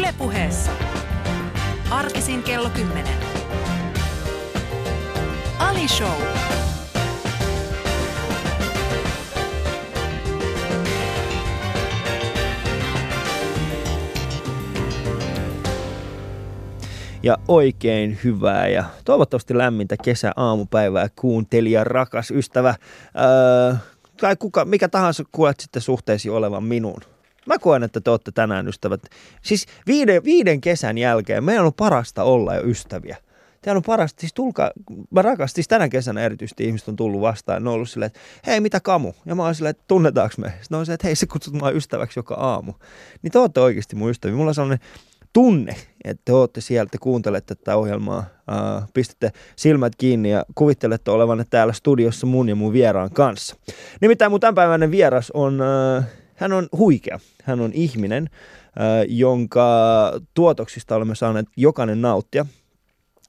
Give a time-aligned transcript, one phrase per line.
[0.00, 0.70] Ylepuheessa.
[1.90, 3.14] Arkisin kello 10.
[5.58, 6.08] Ali Show.
[17.22, 22.74] ja oikein hyvää ja toivottavasti lämmintä kesä-aamupäivää kuuntelija, rakas ystävä
[23.16, 23.74] öö,
[24.20, 27.00] tai kuka, mikä tahansa koet sitten suhteesi olevan minuun.
[27.46, 29.02] Mä koen, että te olette tänään ystävät.
[29.42, 33.16] Siis viiden, viiden kesän jälkeen meidän on parasta olla jo ystäviä.
[33.62, 34.70] Teillä on parasta, siis tulkaa,
[35.10, 38.20] mä rakastin, siis tänä kesänä erityisesti ihmiset on tullut vastaan, ne on ollut silleen, että
[38.46, 39.12] hei mitä kamu?
[39.26, 40.52] Ja mä oon silleen, että tunnetaanko me?
[40.60, 42.72] Sitten on se, että hei sä kutsut mua ystäväksi joka aamu.
[43.22, 44.36] Niin te olette oikeasti mun ystäviä.
[44.36, 44.86] Mulla on sellainen
[45.32, 51.44] tunne, että te olette sieltä, kuuntelette tätä ohjelmaa, äh, pistätte silmät kiinni ja kuvittelette olevanne
[51.50, 53.56] täällä studiossa mun ja mun vieraan kanssa.
[54.00, 56.04] Nimittäin mun tämänpäiväinen vieras on, äh,
[56.40, 58.30] hän on huikea, hän on ihminen,
[59.08, 59.66] jonka
[60.34, 62.46] tuotoksista olemme saaneet jokainen nauttia.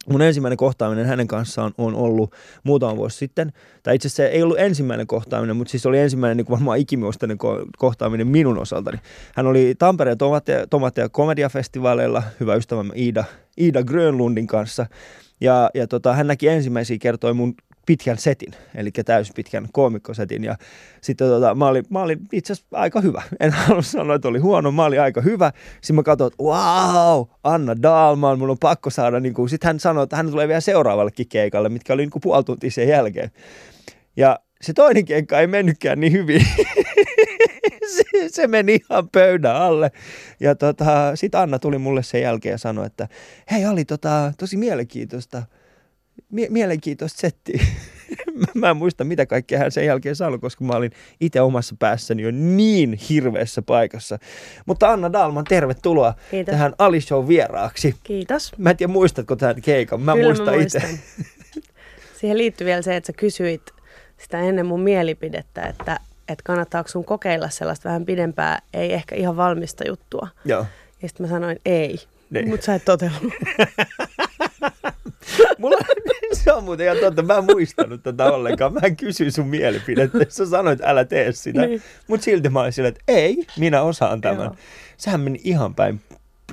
[0.10, 3.54] Mun ensimmäinen kohtaaminen hänen kanssaan on ollut muutama vuosi sitten.
[3.84, 7.38] Tai itse asiassa ei ollut ensimmäinen kohtaaminen, mutta siis oli ensimmäinen niin varmaan ikimuistainen
[7.78, 8.98] kohtaaminen minun osaltani.
[9.36, 13.24] Hän oli Tampereen Tomatia, Tomatia komediafestivaaleilla, hyvä ystävämme Iida,
[13.62, 14.86] Iida Grönlundin kanssa.
[15.42, 17.54] Ja, ja tota, hän näki ensimmäisiä kertoja mun
[17.86, 20.44] pitkän setin, eli täyspitkän koomikkosetin.
[20.44, 20.56] Ja
[21.02, 23.22] sitten tota, mä, olin, mä olin itse asiassa aika hyvä.
[23.40, 25.52] En halua sanoa, että oli huono, mä olin aika hyvä.
[25.82, 29.20] Sitten mä katsoin, että wow, Anna Dalman, mun on pakko saada.
[29.20, 32.22] Niin kuin, sitten hän sanoi, että hän tulee vielä seuraavallekin keikalle, mitkä oli niin kuin
[32.22, 33.32] puoli tuntia sen jälkeen.
[34.16, 36.46] Ja se toinen keikka ei mennytkään niin hyvin.
[37.96, 39.92] se, se meni ihan pöydän alle.
[40.40, 43.08] Ja tota, sitten Anna tuli mulle sen jälkeen ja sanoi, että
[43.52, 45.44] hei oli tota, tosi mielenkiintoista–
[46.32, 47.64] mie- mielenkiintoista settiä.
[48.54, 52.22] mä en muista, mitä kaikkea hän sen jälkeen sanoi, koska mä olin itse omassa päässäni
[52.24, 54.20] jo niin hirveässä paikassa.
[54.66, 56.52] Mutta Anna Dalman, tervetuloa Kiitos.
[56.52, 57.96] tähän Ali Show vieraaksi.
[58.04, 58.52] Kiitos.
[58.58, 60.02] Mä en tiedä, muistatko tämän keikan?
[60.02, 60.82] Mä Kyllä muistan mä itse.
[62.20, 63.62] Siihen liittyy vielä se, että sä kysyit
[64.18, 69.38] sitä ennen mun mielipidettä, että, että kannattaako sun kokeilla sellaista vähän pidempää, ei ehkä ihan
[69.38, 70.28] valmista juttua.
[70.46, 70.66] Joo.
[71.02, 71.98] Ja sitten mä sanoin ei,
[72.30, 72.50] Niin.
[72.50, 73.22] mutta sä et totellut.
[75.58, 75.78] Mulla,
[76.34, 78.74] se on muuten ihan totta, mä en muistanut tätä ollenkaan.
[78.74, 80.20] Mä en kysy sun mielipidettä.
[80.30, 81.62] Sä sanoit, että älä tee sitä.
[81.62, 81.82] Niin.
[82.08, 84.44] Mutta silti mä olin silleen, että ei, minä osaan tämän.
[84.44, 84.56] Joo.
[84.98, 86.02] Sehän meni ihan päin.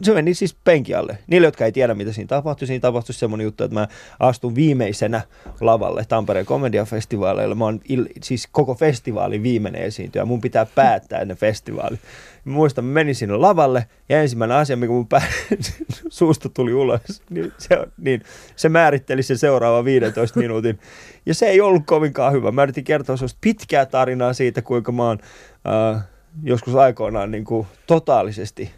[0.02, 1.18] Se meni siis penki alle.
[1.26, 3.88] Niille, jotka ei tiedä, mitä siinä tapahtui, siinä tapahtui semmoinen juttu, että mä
[4.20, 5.22] astun viimeisenä
[5.60, 7.54] lavalle Tampereen komediafestivaaleilla.
[7.54, 10.24] Mä oon il, siis koko festivaalin viimeinen esiintyjä.
[10.24, 11.98] Mun pitää päättää ennen festivaali.
[12.44, 15.26] Mä muistan, mä menin sinne lavalle ja ensimmäinen asia, mikä mun pää,
[16.08, 18.22] suusta tuli ulos, niin se, niin
[18.56, 20.78] se määritteli sen seuraavan 15 minuutin.
[21.26, 22.52] Ja se ei ollut kovinkaan hyvä.
[22.52, 25.18] Mä yritin kertoa sellaista pitkää tarinaa siitä, kuinka mä oon
[25.94, 26.04] äh,
[26.42, 28.70] joskus aikoinaan niin kuin totaalisesti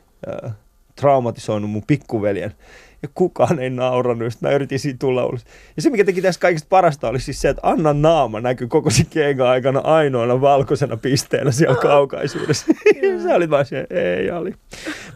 [0.44, 0.52] äh,
[1.00, 2.54] traumatisoinut mun pikkuveljen.
[3.02, 5.44] Ja kukaan ei naurannut, sitten mä yritin siitä tulla ulos.
[5.76, 8.90] Ja se, mikä teki tästä kaikista parasta, oli siis se, että Annan naama näkyi koko
[8.90, 12.66] sen keikan aikana ainoana valkoisena pisteenä siellä kaukaisuudessa.
[13.22, 14.54] se oli vaan se, ei oli.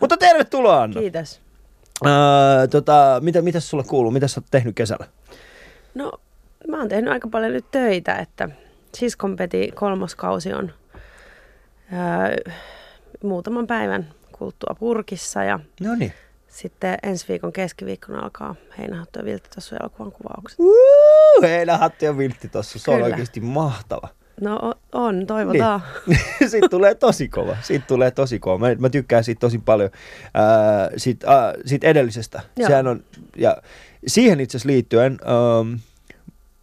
[0.01, 1.01] Mutta tervetuloa Anna.
[1.01, 1.41] Kiitos.
[2.05, 4.11] Ää, tota, mitä, mitä sulla kuuluu?
[4.11, 5.07] Mitä sä oot tehnyt kesällä?
[5.95, 6.13] No,
[6.69, 8.49] mä oon tehnyt aika paljon nyt töitä, että
[8.95, 10.73] siskon peti kolmoskausi on
[11.93, 12.31] ää,
[13.23, 14.07] muutaman päivän
[14.45, 16.13] kuluttua purkissa ja No niin.
[16.49, 20.59] sitten ensi viikon keskiviikkona alkaa Heinähattu ja Vilttitossu elokuvan kuvaukset.
[20.59, 22.79] Uh, heinähattu ja viltti tossa.
[22.79, 23.07] Se on Kyllä.
[23.07, 24.09] oikeasti mahtava.
[24.41, 25.83] No on, toivotaan.
[26.07, 26.21] Niin.
[26.51, 27.57] siitä tulee tosi kova.
[27.63, 28.59] Siitä tulee tosi kova.
[28.59, 29.91] Mä, mä tykkään siitä tosi paljon.
[30.35, 32.43] Ää, siitä, ää, siitä edellisestä.
[32.57, 32.69] Joo.
[32.69, 33.05] Sehän on,
[33.37, 33.57] ja
[34.07, 35.75] siihen itse asiassa liittyen, ähm,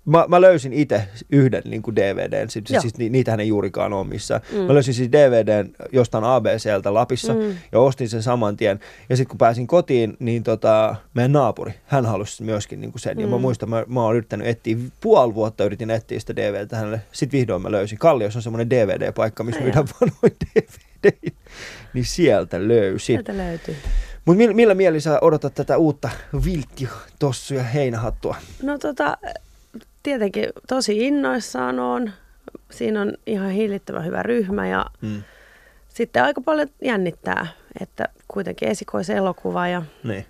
[0.06, 2.82] mä, mä löysin itse yhden niin kuin DVDn, siis, Joo.
[2.82, 4.42] siis ni, niitähän ei juurikaan ole missään.
[4.52, 4.58] Mm.
[4.58, 4.64] Mm.
[4.64, 7.56] Mä löysin siis DVDn jostain ABCltä Lapissa Mm.
[7.72, 8.80] ja ostin sen saman tien.
[9.10, 13.20] Ja sitten kun pääsin kotiin, niin tota, meidän naapuri, hän halusi myöskin niin kuin sen.
[13.20, 13.42] Ja mä Mm.
[13.42, 17.02] muistan, mä, mä oon yrittänyt etsiä, puoli vuotta yritin etsiä sitä DVDtä hänelle.
[17.12, 17.98] Sitten vihdoin mä löysin.
[17.98, 21.32] Kalliossa on semmoinen DVD-paikka, missä myydään vanhoja DVD.
[21.94, 23.06] Niin sieltä löysin.
[23.16, 23.76] Sieltä löytyy.
[24.26, 26.10] Mutta millä, millä mieli sä odotat tätä uutta
[26.46, 26.88] viltti,
[27.20, 28.36] tossu ja heinähattua?
[28.64, 29.18] No tota,
[30.04, 32.12] tietenkin tosi innoissaan on.
[32.72, 35.24] Siinä on ihan hillittömän hyvä ryhmä ja Mm.
[35.90, 37.48] sitten aika paljon jännittää,
[37.82, 40.26] että kuitenkin esikoiselokuva ja Niin.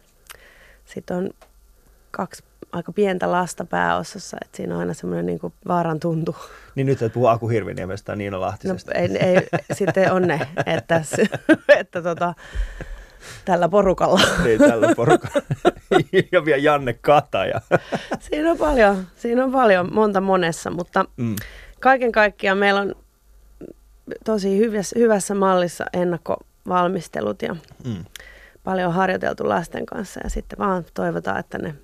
[0.86, 1.30] sitten on
[2.12, 6.36] kaksi aika pientä lasta pääosassa, että siinä on aina semmoinen niin vaaran tuntu.
[6.76, 8.92] Niin nyt et puhu Aku Hirviniemestä ja Niina No, Lahtisesta.
[8.92, 11.02] ei, ei, sitten on ne, että,
[11.80, 12.34] että tota,
[13.46, 14.22] tällä porukalla.
[14.44, 15.42] Niin, tällä porukalla.
[16.32, 17.62] ja vielä Janne Kataja.
[18.30, 21.36] Siinä on paljon, siinä on paljon, monta monessa, mutta Mm.
[21.80, 22.96] kaiken kaikkiaan meillä on
[24.26, 28.06] tosi hyvässä, hyvässä mallissa ennakkovalmistelut ja Mm.
[28.64, 31.76] paljon harjoiteltu lasten kanssa ja sitten vaan toivotaan, että ne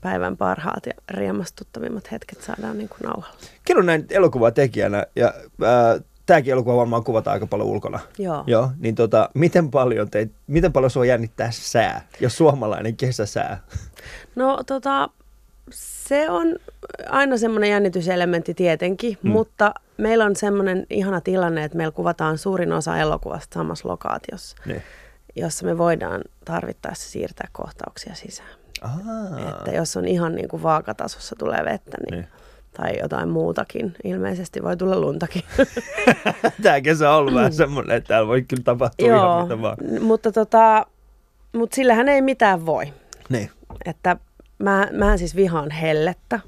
[0.00, 3.36] päivän parhaat ja riemastuttavimmat hetket saadaan niin kuin nauhalla.
[3.64, 5.26] Kerro näin elokuvatekijänä, ja
[5.62, 6.00] äh,
[6.30, 7.98] tämäkin elokuva varmaan kuvataan aika paljon ulkona.
[8.18, 8.44] Joo.
[8.46, 13.60] Joo, niin tota, miten paljon, teit, miten paljon sua jännittää sää, jos suomalainen kesäsää?
[14.36, 15.08] No tota,
[15.70, 16.56] se on
[17.08, 19.30] aina semmoinen jännityselementti tietenkin, mm.
[19.30, 24.82] mutta meillä on semmoinen ihana tilanne, että meillä kuvataan suurin osa elokuvasta samassa lokaatiossa, Niin.
[25.36, 28.50] jossa me voidaan tarvittaessa siirtää kohtauksia sisään.
[28.82, 32.28] Aa, Että jos on ihan niin kuin vaakatasossa tulee vettä niin, Niin.
[32.76, 35.42] Tai jotain muutakin, ilmeisesti voi tulla luntakin.
[36.62, 39.76] Tämä kesä on ollut vähän semmoinen, että täällä voi kyllä tapahtua ihan Joo, mitä vaan.
[40.00, 40.86] mutta, tota,
[41.52, 42.92] mutta sillähän ei mitään voi.
[43.28, 43.50] Niin.
[43.84, 44.16] Että
[44.58, 46.40] mä, mähän siis vihaan hellettä.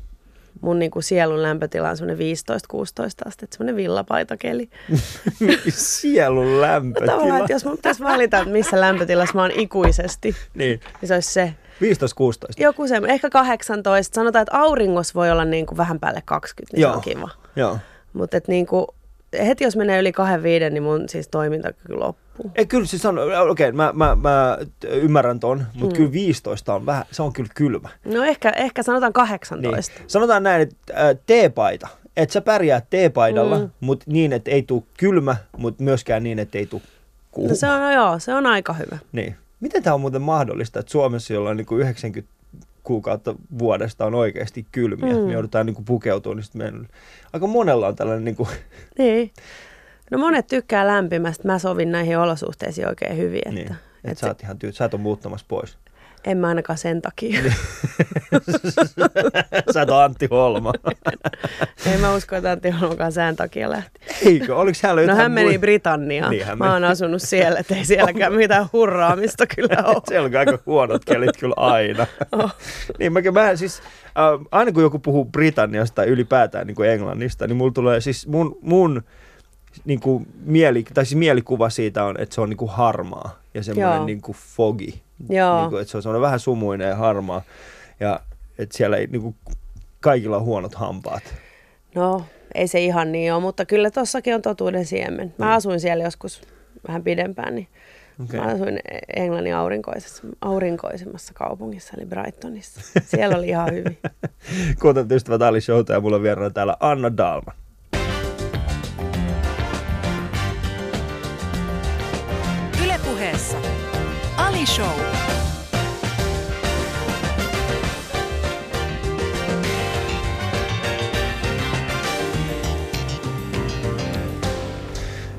[0.60, 2.26] Mun niin kuin sielun lämpötila on semmoinen
[2.74, 2.80] 15-16
[3.26, 4.70] astetta, semmoinen villapaitakeli.
[5.68, 7.12] Sielun lämpötila.
[7.12, 11.14] Tavallaan, että jos mun pitäisi valita, että missä lämpötilassa mä oon ikuisesti, Niin, niin se
[11.14, 11.54] olisi se.
[11.82, 11.84] 15-16.
[12.62, 14.14] Joku se, ehkä 18.
[14.14, 16.92] Sanotaan, että auringossa voi olla niin kuin vähän päälle 20, niin Joo.
[16.92, 17.30] se on kiva.
[17.56, 17.78] Joo.
[18.12, 18.86] Mutta niin kuin,
[19.46, 22.50] heti jos menee yli kahden viiden, niin mun siis toimintakyky loppuu.
[22.54, 23.38] Ei, kyllä siis on, okei,
[23.68, 25.96] okay, mä, mä, mä ymmärrän ton, mutta Mm.
[25.96, 27.88] kyllä 15 on vähän, se on kyllä kylmä.
[28.04, 29.92] No ehkä, ehkä sanotaan 18.
[29.98, 30.10] Niin.
[30.10, 30.76] Sanotaan näin, että
[31.08, 31.88] äh, teepaita.
[32.16, 33.62] Että sä pärjäät teepaidalla, Mm.
[33.64, 33.70] mm.
[33.80, 36.82] mutta niin, että ei tule kylmä, mutta myöskään niin, että ei tule
[37.30, 37.48] kuuma.
[37.50, 38.98] No se on, no joo, se on aika hyvä.
[39.12, 39.36] Niin.
[39.62, 42.32] Miten tämä on muuten mahdollista, että Suomessa, jolla on niin kuin 90
[42.82, 45.20] kuukautta vuodesta on oikeasti kylmiä, Mm.
[45.20, 46.88] me joudutaan niin kuin pukeutumaan, niin sitten meidän,
[47.32, 48.48] aika monella on tällainen, niin kuin,
[48.98, 49.30] Niin.
[50.10, 51.48] No monet tykkää lämpimästä.
[51.48, 53.38] Mä sovin näihin olosuhteisiin oikein hyvin.
[53.38, 55.78] Että, niin, että että sä, oot ihan tyy- sä et ole muuttamassa pois.
[56.24, 57.42] En mä ainakaan sen takia.
[57.42, 57.54] Niin.
[59.74, 60.72] sä et Antti Holma.
[61.92, 64.00] Ei mä usko, että Antti Holmakaan sään takia lähti.
[64.26, 64.56] Eikö?
[64.56, 65.58] Oliko hänellä No jotain hän meni?
[65.58, 66.30] Britanniaan.
[66.30, 70.02] Niin, hän mä oon asunut siellä, että ei sielläkään mitään hurraamista kyllä ole.
[70.08, 72.06] Siellä on aika huonot kelit kyllä aina.
[72.32, 72.54] Oh.
[72.98, 77.46] niin mä, mä siis, äh, aina kun joku puhuu Britanniasta tai ylipäätään niin kuin Englannista,
[77.46, 79.02] niin mulla tulee siis mun, mun
[79.84, 83.62] niin kuin mieli, tai siis mielikuva siitä on, että se on niin kuin harmaa ja
[83.62, 84.06] semmoinen Joo.
[84.06, 84.92] niin kuin foggy.
[85.28, 85.60] Joo.
[85.60, 87.42] Niin kuin, että se on semmoinen vähän sumuinen ja harmaa.
[88.00, 88.20] Ja
[88.58, 89.34] että siellä ei niin kuin,
[90.00, 91.22] kaikilla on huonot hampaat.
[91.94, 92.24] No,
[92.54, 95.34] ei se ihan niin ole, mutta kyllä tossakin on totuuden siemen.
[95.38, 95.52] Mä Mm.
[95.52, 96.42] asuin siellä joskus
[96.88, 97.68] vähän pidempään, niin
[98.24, 98.40] Okei.
[98.40, 98.80] Mä asuin
[99.16, 102.80] Englannin aurinkoisessa, aurinkoisimmassa kaupungissa, eli Brightonissa.
[103.10, 103.98] Siellä oli ihan hyvin.
[104.80, 107.54] Kuuntelut ystävät Ali Showta ja mulla on vieraana täällä Anna Dalman.
[114.64, 115.21] Show.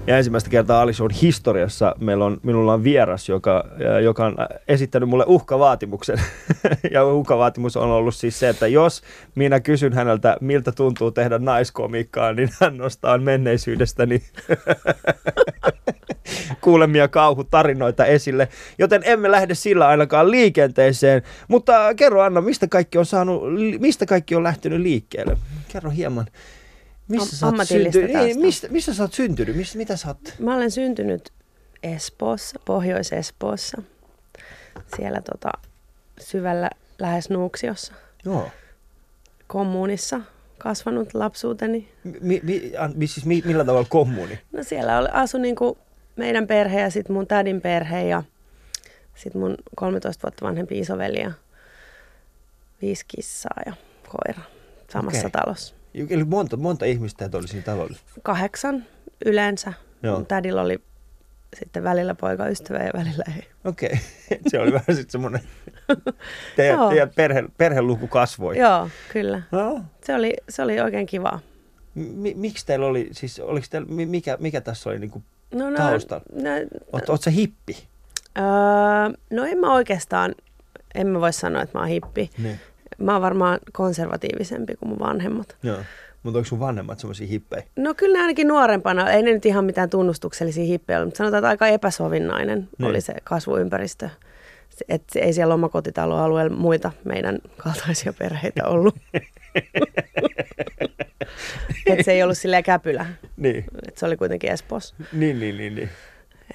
[0.07, 4.35] Ja ensimmäistä kertaa Ali Shown historiassa meillä on, minulla on vieras, joka, ää, joka on
[4.67, 6.21] esittänyt mulle uhkavaatimuksen.
[6.91, 9.01] ja uhkavaatimus on ollut siis se, että jos
[9.35, 14.23] minä kysyn häneltä, miltä tuntuu tehdä naiskomiikkaa, niin hän nostaa menneisyydestäni
[16.61, 18.47] kuulemia kauhutarinoita esille.
[18.77, 21.21] Joten emme lähde sillä ainakaan liikenteeseen.
[21.47, 23.41] Mutta kerro Anna, mistä kaikki on, saanut,
[23.79, 25.37] mistä kaikki on lähtenyt liikkeelle?
[25.67, 26.27] Kerro hieman.
[27.07, 28.15] Missä Am- sä oot syntynyt?
[28.15, 29.55] Ei, mistä, missä sä oot syntynyt?
[29.55, 30.19] Missä, mitä sä oot?
[30.39, 31.29] Mä olen syntynyt
[31.83, 33.81] Espoossa, Pohjois-Espoossa.
[34.95, 35.49] Siellä tota,
[36.21, 36.69] syvällä
[36.99, 37.93] lähes Nuuksiossa,
[38.25, 38.49] Joo.
[39.47, 40.21] kommunissa
[40.57, 41.89] kasvanut lapsuuteni.
[42.03, 44.39] Mi, mi, mi, siis mi, millä tavalla kommuni?
[44.51, 45.77] No siellä oli, asui niinku
[46.15, 48.23] meidän perhe ja sitten mun tädin perhe ja
[49.15, 51.31] sitten mun 13 vuotta vanhempi isoveli ja
[52.81, 53.73] viisi kissaa ja
[54.07, 54.41] koira
[54.93, 55.31] samassa Okei.
[55.31, 55.75] talossa.
[56.09, 57.97] Eli monta, monta ihmistä oli siinä talolla.
[58.23, 58.85] Kahdeksan
[59.25, 59.73] yleensä.
[60.03, 60.21] Joo.
[60.21, 60.79] Tädillä oli
[61.59, 63.47] sitten välillä poikaystävä ja välillä ei.
[63.65, 63.89] Okei.
[63.89, 64.39] Okay.
[64.51, 65.41] Se oli vähän sitten semmoinen,
[66.55, 68.57] teidän, teidän perhe, perheluku kasvoi.
[68.57, 69.41] Joo, kyllä.
[69.51, 71.39] No, Se oli, se oli oikein kivaa.
[71.95, 75.23] mi, miksi teillä oli, siis oliko teillä, mi- mikä, mikä tässä oli, niin kuin,
[75.53, 76.21] No, no, Tausta.
[76.33, 76.49] No,
[76.93, 77.87] oot, oot sä hippi?
[78.37, 78.43] öö,
[79.29, 80.35] no en mä oikeastaan,
[80.95, 82.29] en mä voi sanoa, että mä oon hippi.
[82.37, 82.59] Niin.
[82.97, 85.57] Mä oon varmaan konservatiivisempi kuin mun vanhemmat.
[85.63, 85.77] Joo.
[86.23, 87.63] Mutta onko sun vanhemmat semmoisia hippejä?
[87.75, 91.39] No kyllä ne ainakin nuorempana, ei ne nyt ihan mitään tunnustuksellisia hippejä ole, mutta sanotaan,
[91.39, 92.89] että aika epäsovinnainen Niin.
[92.89, 94.09] oli se kasvuympäristö.
[94.89, 98.95] Että ei siellä omakotitaloalueella muita meidän kaltaisia perheitä ollut.
[101.87, 103.05] että se ei ollut silleen käpylä.
[103.37, 103.65] Niin.
[103.87, 104.95] Et se oli kuitenkin Espoossa.
[105.13, 105.89] Niin, niin, niin, niin.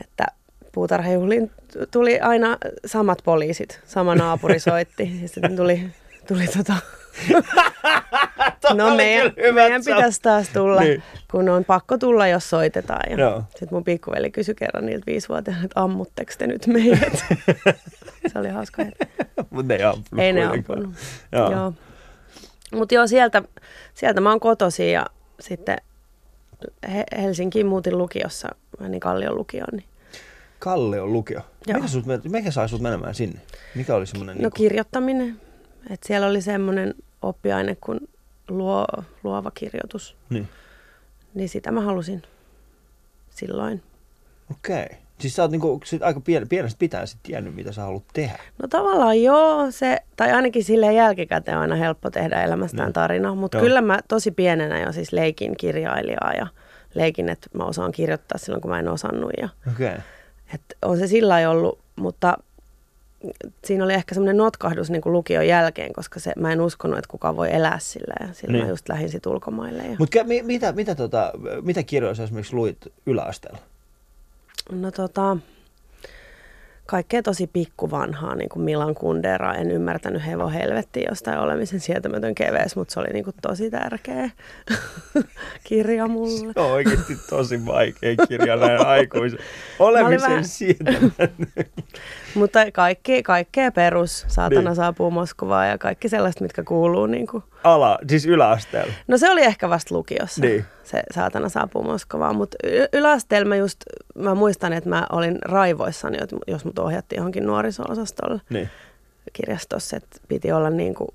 [0.01, 0.27] Että
[0.73, 1.51] puutarhajuhliin
[1.91, 5.11] tuli aina samat poliisit, sama naapuri soitti.
[5.23, 5.83] Ja sitten tuli,
[6.29, 6.75] tuli tota,
[8.75, 10.91] No meidän, meidän pitäisi taas tulla, Niin.
[10.91, 11.03] niin.
[11.31, 13.19] kun on pakko tulla, jos soitetaan.
[13.19, 17.25] Ja sitten mun pikkuveli kysyi kerran niiltä viisivuotiailta, että ammutteko te nyt meidät?
[18.33, 18.83] Se oli hauska.
[19.51, 20.95] Mutta ei ampunut Ei ne ampunut.
[21.33, 21.53] Joo.
[21.53, 21.73] Joo.
[22.75, 23.43] Mutta joo, sieltä,
[23.95, 25.07] sieltä mä oon kotoisin ja
[25.41, 25.77] sitten
[26.95, 28.49] He- Helsinkiin muutin lukiossa,
[28.81, 29.69] menin Kallion lukioon.
[29.73, 29.85] Niin.
[30.59, 31.41] Kalle on lukio.
[31.67, 31.77] Joo.
[31.77, 33.41] Mikä, sut, mikä sai sut menemään sinne?
[33.75, 34.37] Mikä oli semmoinen...
[34.43, 35.41] No kirjoittaminen.
[35.91, 38.01] Et siellä oli semmoinen oppiaine kuin
[38.49, 38.87] luo,
[39.25, 40.17] luova kirjoitus.
[40.31, 40.49] Niin.
[41.35, 42.23] Niin sitä mä halusin
[43.31, 43.83] silloin.
[44.51, 44.85] Okei.
[44.85, 44.97] Okay.
[45.19, 48.39] Siis sä oot niinku, sit aika pien, pienestä pitäen sit tiennyt, mitä sä haluat tehdä.
[48.63, 52.93] No tavallaan joo, se, tai ainakin silleen jälkikäteen on aina helppo tehdä elämästään Niin.
[52.93, 56.47] tarina, mutta kyllä mä tosi pienenä jo siis leikin kirjailijaa ja
[56.95, 59.31] leikin, että mä osaan kirjoittaa silloin, kun mä en osannut.
[59.41, 59.87] Ja, Okei.
[59.87, 60.01] Okay.
[60.55, 62.37] et on se sillä ollut, mutta
[63.65, 67.11] siinä oli ehkä semmoinen notkahdus niin kuin lukion jälkeen, koska se, mä en uskonut, että
[67.11, 68.65] kukaan voi elää sillä ja silloin Niin.
[68.65, 69.83] mä just lähdin sit ulkomaille.
[69.83, 71.33] Ja, Mutta mi, mitä, mitä, tota,
[71.63, 73.59] mitä kirjoja sä esimerkiksi luit yläasteella?
[74.73, 75.37] no tota,
[76.91, 79.55] kaikkea tosi pikkuvanhaa, niin kuin Milan Kundera.
[79.55, 84.31] En ymmärtänyt hevo helvettiä jostain olemisen sietämätön keveys, mutta se oli niin kuin tosi tärkeä
[85.65, 86.53] kirja mulle.
[86.53, 89.39] Se on oikeasti tosi vaikea kirja näin aikuisen.
[89.79, 91.11] Olemisen vähän- sietämään.
[92.35, 94.77] Mutta kaikki, kaikkea perus, saatana Niin.
[94.77, 97.07] saapuu Moskovaan ja kaikki sellaiset, mitkä kuuluu.
[97.07, 97.43] Niin kuin.
[97.65, 98.93] Ala, siis yläasteella.
[99.09, 100.65] No se oli ehkä vasta lukiossa, Niin.
[100.89, 102.37] Se saatana saapuu Moskovaan.
[102.37, 102.57] Mutta
[102.93, 103.81] yläasteella mä just,
[104.15, 108.69] mä muistan, että mä olin raivoissani, että jos mut ohjattiin johonkin nuoriso-osastolle Niin.
[109.33, 111.09] kirjastossa, että piti olla niin kuin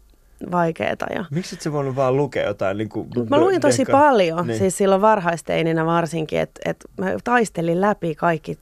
[0.52, 1.06] vaikeeta.
[1.16, 1.26] Ja...
[1.32, 4.48] Miksi et sä voinut vaan lukea jotain niin kuin mä luin tosi paljon, Niin.
[4.48, 4.60] niin.
[4.60, 8.58] siis silloin varhaisteininä varsinkin, että et mä taistelin läpi kaikki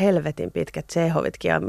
[0.00, 1.60] helvetin pitkät Tsehovitkin ja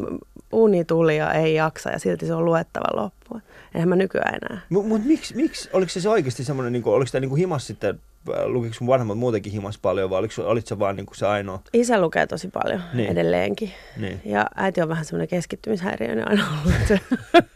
[0.51, 3.41] uni tuli ja ei jaksa ja silti se on luettava loppuun.
[3.75, 4.61] Eihän mä nykyään enää.
[4.69, 7.99] Mutta mut miksi, miksi, oliko se, se oikeasti semmoinen, niin oliko tämä niin himas sitten,
[8.37, 11.61] äh, lukiko sun vanhemmat muutenkin himas paljon vai oliko, olit sä vaan niin se ainoa?
[11.73, 13.09] Isä lukee tosi paljon Niin.
[13.11, 13.71] edelleenkin.
[13.97, 14.21] Niin.
[14.25, 16.99] Ja äiti on vähän semmoinen keskittymishäiriöinen aina ollut, että se,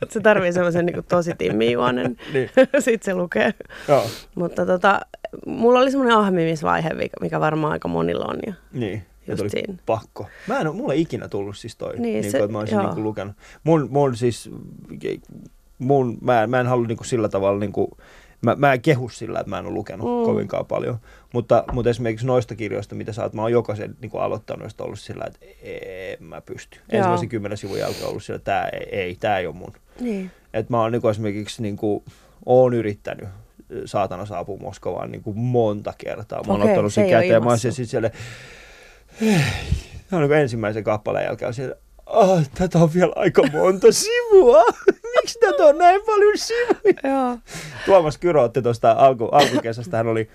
[0.09, 2.17] se tarvii semmoisen niin tosi timmijuonen.
[2.33, 2.49] Niin.
[2.79, 3.53] Sitten se lukee.
[3.87, 4.99] Joo, Mutta tota,
[5.45, 8.37] mulla oli semmoinen ahmimisvaihe, mikä- mikä varmaan aika monilla on.
[8.47, 9.05] Ja niin.
[9.31, 9.73] Just oli siinä.
[9.85, 10.27] pakko.
[10.47, 12.59] Mä en ole, mulla ei ikinä tullut siis toi, niin, Niin, se- kuin, että mä
[12.59, 13.35] olisin niin kuin lukenut.
[13.63, 14.49] Mun, mun siis,
[15.79, 17.91] mun, mä, mä en halua niin kuin sillä tavalla, niin kuin,
[18.41, 20.25] mä, mä en kehu sillä, että mä en ole lukenut mm.
[20.25, 20.97] Kovinkaan paljon.
[21.33, 24.83] Mutta, mutta esimerkiksi noista kirjoista, mitä sä oot, mä oon jokaisen niin kuin aloittanut, josta
[24.83, 26.79] ollut sillä, että en mä pysty.
[26.79, 26.97] Joo.
[26.97, 29.73] Ensimmäisen kymmenen sivun jälkeen ollut sillä, että tää ei, ei tää ei ole mun.
[29.99, 30.31] niin.
[30.53, 32.03] Et mä oon niin kuin esimerkiksi niin kuin,
[32.45, 33.27] oon yrittänyt
[33.85, 36.43] saatana saapuu Moskovaan niin kuin monta kertaa.
[36.47, 38.11] Mä oon Okei, ottanut se sen käteen ja mä oon siellä siellä,
[40.11, 41.75] On niin ensimmäisen kappaleen jälkeen siellä,
[42.05, 44.63] ah, tätä on vielä aika monta sivua.
[45.21, 47.13] Miksi tätä on näin paljon sivuja?
[47.13, 47.37] Joo.
[47.85, 50.29] Tuomas Kyrö otti tuosta alku, alkukesästä, hän oli,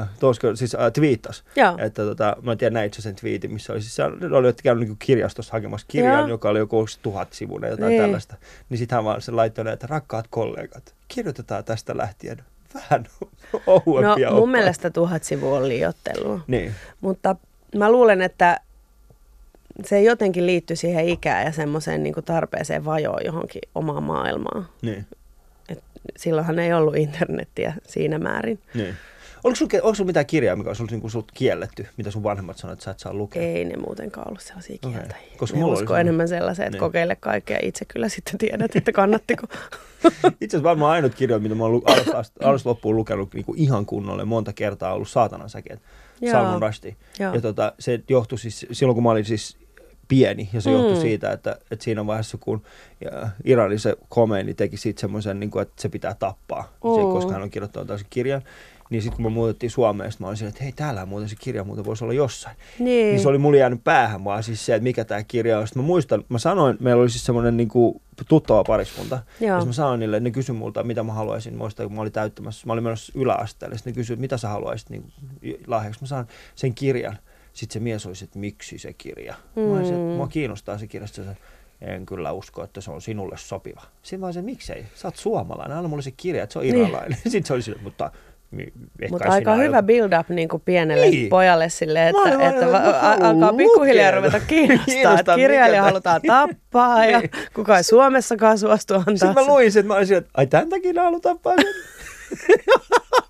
[0.00, 1.74] äh, tuosko, siis äh, twiittas, Joo.
[1.78, 3.96] että tota, mä en tiedä näit sen twiitin, missä oli, siis
[4.32, 6.28] oli käynyt niin kirjastossa hakemassa kirjan, Joo.
[6.28, 8.02] joka oli joku tuhat sivuinen jotain Niin.
[8.02, 8.36] tällaista.
[8.68, 12.36] Niin sitten hän vaan se laittoi, että rakkaat kollegat, kirjoitetaan tästä lähtien
[12.74, 13.04] vähän
[13.52, 14.58] No ohuempia mun oppaita.
[14.58, 16.40] mielestä tuhat sivua on liiottelua.
[16.46, 17.36] Niin, Mutta
[17.74, 18.60] mä luulen, että
[19.84, 24.68] se jotenkin liittyy siihen ikään ja semmoiseen niin tarpeeseen vajoa johonkin omaan maailmaan.
[24.82, 25.06] niin,
[26.16, 28.58] Silloinhan ei ollut internettiä siinä määrin.
[28.74, 28.94] niin.
[29.44, 32.76] Oliko sulla, oliko sulla mitään kirjaa, mikä olisi niin sut kielletty, mitä sun vanhemmat sanoivat,
[32.78, 33.42] että sä et saa lukea?
[33.42, 35.26] Ei ne muutenkaan ollut sellaisia kieltäjiä.
[35.36, 36.80] Koska ne mulla usko enemmän sellaiseen, että Niin.
[36.80, 37.58] kokeile kaikkea.
[37.62, 39.46] Itse kyllä sitten tiedät, että kannattiko.
[40.40, 43.58] Itse asiassa varmaan ainut kirja, mitä mä oon lu- alusta, alusta loppuun lukenut niin kuin
[43.58, 45.80] ihan kunnolle monta kertaa, on ollut Saatanan säkeet,
[46.20, 46.32] Joo.
[46.32, 46.96] Salman Rushdie.
[47.18, 47.34] Joo.
[47.34, 49.56] Ja tota, se johtui siis, silloin kun mä olin siis
[50.08, 51.00] pieni, ja se johtui Mm.
[51.00, 52.62] siitä, että, että siinä vaiheessa, kun
[53.44, 57.12] Iranin se Khomeini teki siitä semmoisen, niin kuin, että se pitää tappaa, se, Mm.
[57.12, 58.42] koska hän on kirjoittanut tällaisen kirjan,
[58.90, 61.36] niin sitten kun me muutettiin Suomeen, sit mä olin silleen, että hei, täällä muuten se
[61.40, 62.56] kirja muuten voisi olla jossain.
[62.78, 63.06] Niin.
[63.06, 65.66] Niin se oli mulle jäänyt päähän vaan siis se, että mikä tämä kirja on.
[65.66, 69.18] Sitten mä muistan, mä sanoin, meillä oli siis semmoinen niin kuin tuttava pariskunta.
[69.40, 69.58] Joo.
[69.58, 71.52] Ja mä sanoin niille, että ne kysyi multa, mitä mä haluaisin.
[71.52, 73.76] Mä muistan, kun mä olin täyttämässä, mä olin menossa yläasteelle.
[73.76, 75.12] Sitten ne kysyi, mitä sä haluaisit niin
[75.66, 76.00] lahjaksi.
[76.00, 77.18] Mä sanoin sen kirjan.
[77.52, 79.34] Sitten se mies olisi, että miksi se kirja.
[79.56, 79.62] Mm.
[79.62, 81.06] Mä olisin, että mua kiinnostaa se kirja.
[81.06, 81.36] Sitten
[81.80, 83.82] en kyllä usko, että se on sinulle sopiva.
[84.02, 84.86] Sitten vaan se, miksei?
[84.94, 86.76] Sä oot suomalainen, anna mulle se kirja, että se on Niin.
[86.76, 87.18] iranilainen.
[87.22, 88.10] Sitten se oli sille, mutta
[89.10, 91.28] Mutta kai aika hyvä ajat- build-up niin kuin pienelle Niin.
[91.28, 95.20] pojalle sille, Mä että, vaan, että että mä a- haluan alkaa pikkuhiljaa ruveta kiinnostaa, Kiinnostaa,
[95.20, 97.30] että kirjailija halutaan tappaa ja Niin.
[97.54, 99.16] kuka ei Suomessakaan suostu antaa.
[99.16, 101.66] Sitten mä luin sen, että mä olisin, että ai tämän takia ne haluaa tappaa sen.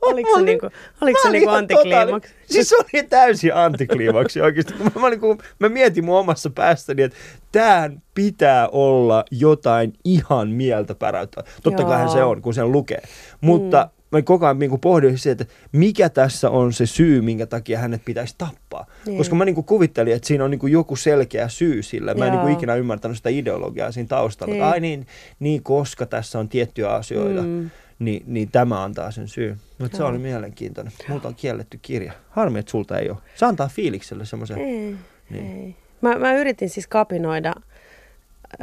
[0.03, 0.69] Oliko se, niinku,
[1.01, 2.33] oliko se Mä niinku antikliimaksi?
[2.33, 4.75] totaalinen- Siis se oli täysin antikliimaksi oikeasti.
[4.75, 7.19] Mä, mä, niin kuin, mä mietin mun omassa päässäni, että
[7.53, 11.51] tämän pitää olla jotain ihan mieltä päräyttävää.
[11.63, 13.03] Totta kai se on, kun sen lukee.
[13.41, 13.96] Mutta mm.
[14.19, 18.05] Mä koko ajan niin pohdin se, että mikä tässä on se syy, minkä takia hänet
[18.05, 18.87] pitäisi tappaa.
[19.07, 19.19] Niin.
[19.19, 22.15] Koska mä niin kuin kuvittelin, että siinä on niin kuin joku selkeä syy sille.
[22.15, 22.59] Mä en niin kuin Joo.
[22.59, 24.53] ikinä ymmärtänyt sitä ideologiaa siinä taustalla.
[24.55, 24.65] Niin.
[24.65, 25.07] Ai niin,
[25.41, 27.71] niin, koska tässä on tiettyjä asioita, Mm.
[27.99, 29.57] niin, niin tämä antaa sen syyn.
[29.79, 30.11] Mutta se Joo.
[30.11, 30.93] oli mielenkiintoinen.
[31.09, 32.13] Multa on kielletty kirja.
[32.31, 33.19] Harmi, että sulta ei ole.
[33.35, 34.59] Se antaa fiilikselle semmoisen.
[34.59, 34.97] Ei,
[35.31, 35.57] Niin.
[35.65, 35.77] ei.
[36.01, 37.55] Mä, mä yritin siis kapinoida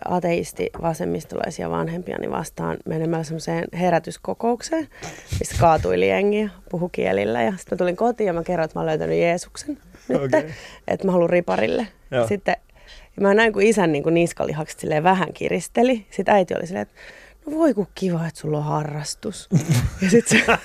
[0.06, 4.88] ateisti vasemmistolaisia vanhempiani vastaan menemällä semmoiseen herätyskokoukseen,
[5.40, 7.42] missä kaatuili jengi ja puhu kielillä.
[7.42, 10.44] Ja sitten mä tulin kotiin ja mä kerroin, että mä oon löytänyt Jeesuksen nyt, okay.
[10.88, 11.88] että mä haluan riparille.
[12.12, 12.28] Joo.
[12.28, 12.56] Sitten
[13.16, 16.06] ja mä näin, kun isän niin kuin niskalihakset silleen vähän kiristeli.
[16.12, 16.96] Sitten äiti oli silleen, että
[17.46, 19.50] no voi kun kiva, että sulla on harrastus.
[20.02, 20.58] ja sitten se,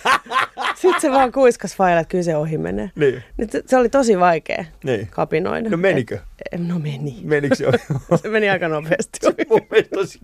[0.76, 2.90] sit se vaan kuiskas failla, että kyllä se ohi menee.
[2.94, 3.22] Niin.
[3.36, 5.06] Nyt se- se oli tosi vaikea Niin.
[5.10, 5.70] kapinoida.
[5.70, 6.14] No menikö?
[6.14, 6.20] Et,
[6.58, 7.20] no meni.
[7.24, 7.64] Menikö se?
[8.22, 9.18] Se meni aika nopeasti.
[9.22, 9.60] Se mun
[9.94, 10.20] tosi...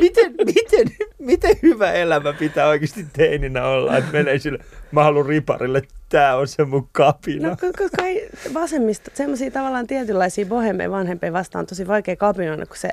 [0.00, 4.58] miten, miten, miten hyvä elämä pitää oikeasti teininä olla, että menee sille,
[4.92, 7.48] mä haluan riparille, tää on se mun kapina.
[7.48, 12.66] No, ko- koska ei vasemmista, semmoisia tavallaan tietynlaisia bohemmeja vanhempia vastaan on tosi vaikea kapinoida,
[12.66, 12.90] kun se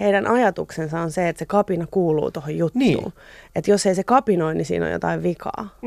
[0.00, 2.80] heidän ajatuksensa on se, että se kapina kuuluu tuohon juttuun.
[2.84, 3.12] Niin.
[3.56, 5.78] Että jos ei se kapinoi, niin siinä on jotain vikaa.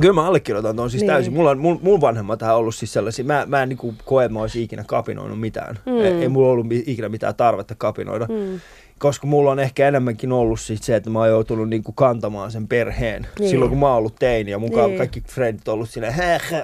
[0.00, 1.10] Kyllä mä allekirjoitan tuon siis Niin.
[1.12, 1.32] täysin.
[1.32, 4.32] Mulla on, mun, mun vanhemmat on ollut siis sellaisia, mä, mä en niin koe, että
[4.32, 5.78] mä olisin ikinä kapinoinut mitään.
[5.86, 5.96] Mm.
[6.00, 8.26] Ei, ei mulla ollut ikinä mitään tarvetta kapinoida.
[8.26, 8.60] Mm.
[8.98, 12.68] Koska mulla on ehkä enemmänkin ollut sit se, että mä oon joutunut niinku kantamaan sen
[12.68, 13.22] perheen.
[13.22, 13.30] Niin.
[13.38, 13.50] Niin.
[13.50, 14.84] Silloin kun mä oon ollut teini ja mun Niin.
[14.86, 14.98] niin.
[14.98, 16.14] kaikki frendit on ollut silleen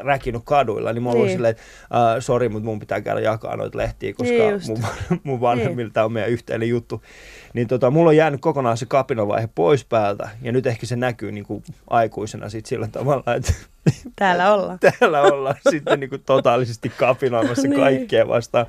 [0.02, 1.36] räkinyt kaduilla, niin mä oon ollut Niin.
[1.36, 4.68] silleen, että sori, mutta mun pitää käydä jakaa noita lehtiä, koska Niin niin just.
[4.68, 4.80] mun,
[5.24, 7.02] mun vanhemmilta on meidän yhteinen juttu.
[7.54, 11.32] Niin tota, mulla on jäänyt kokonaan se kapinovaihe pois päältä ja nyt ehkä se näkyy
[11.32, 13.52] niinku aikuisena sit sillä tavalla, että
[14.16, 14.78] Täällä ollaan.
[14.98, 17.70] täällä ollaan sitten niin kuin totaalisesti kapinoimassa Niin.
[17.70, 17.80] niin.
[17.80, 18.66] kaikkea vastaan.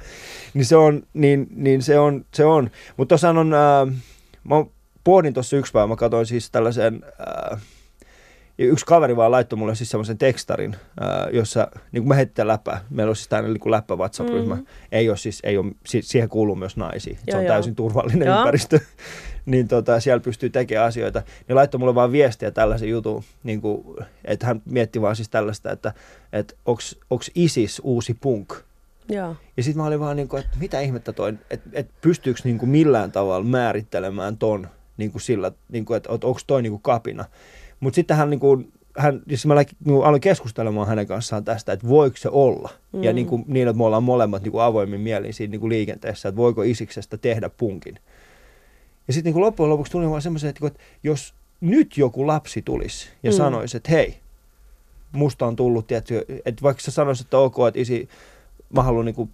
[0.54, 2.72] Niin se on, niin, niin se on, se on.
[2.98, 3.96] Mutta tuossa on, äh,
[4.44, 4.56] mä
[5.04, 7.06] pohdin tuossa yksi päivä, mä katsoin siis tällaisen,
[7.54, 7.62] äh,
[8.57, 12.85] yksi kaveri vaan laittoi mulle siis semmoisen tekstarin, äh, jossa niin kuin me heitetään läppää.
[12.89, 14.55] Meillä on siis tämmöinen niin kuin läppä WhatsApp-ryhmä.
[14.55, 14.65] Mm.
[14.91, 17.15] Ei ole siis, ei ole, si- siihen kuuluu myös naisia.
[17.15, 17.53] se Joo, on joo.
[17.53, 18.38] täysin turvallinen Joo.
[18.38, 18.79] ympäristö.
[19.45, 21.21] niin tota, siellä pystyy tekemään asioita.
[21.48, 23.83] Niin laittoi mulle vaan viestiä tällaisen jutun, niin kuin,
[24.25, 25.94] että hän mietti vaan siis tällaista, että,
[26.33, 28.53] että onko ISIS uusi punk?
[29.09, 29.35] Joo.
[29.57, 32.57] Ja sitten mä olin vaan niin kuin, että mitä ihmettä toi, että, että pystyykö niin
[32.57, 36.72] kuin millään tavalla määrittelemään ton niin kuin sillä, niin kuin, että, että onko toi niin
[36.72, 37.25] kuin kapina.
[37.79, 41.74] Mutta sitten hän, niin kuin, hän, jos mä läk- niin aloin keskustelemaan hänen kanssaan tästä,
[41.74, 42.70] että voiko se olla.
[42.94, 43.03] Mm.
[43.03, 45.70] Ja niin, kuin, niin, että me ollaan molemmat niin kuin avoimin mielin siinä niin kuin
[45.70, 48.00] liikenteessä, että voiko Isiksestä tehdä punkin.
[49.07, 53.09] Ja sitten niin loppujen lopuksi tuli vaan semmoisen, että, että jos nyt joku lapsi tulisi
[53.24, 53.38] ja Mm.
[53.38, 54.18] sanoisi, että hei,
[55.11, 58.09] musta on tullut, tietty, että vaikka sä sanoisit, että ok, että isi,
[58.74, 59.29] mä haluan niin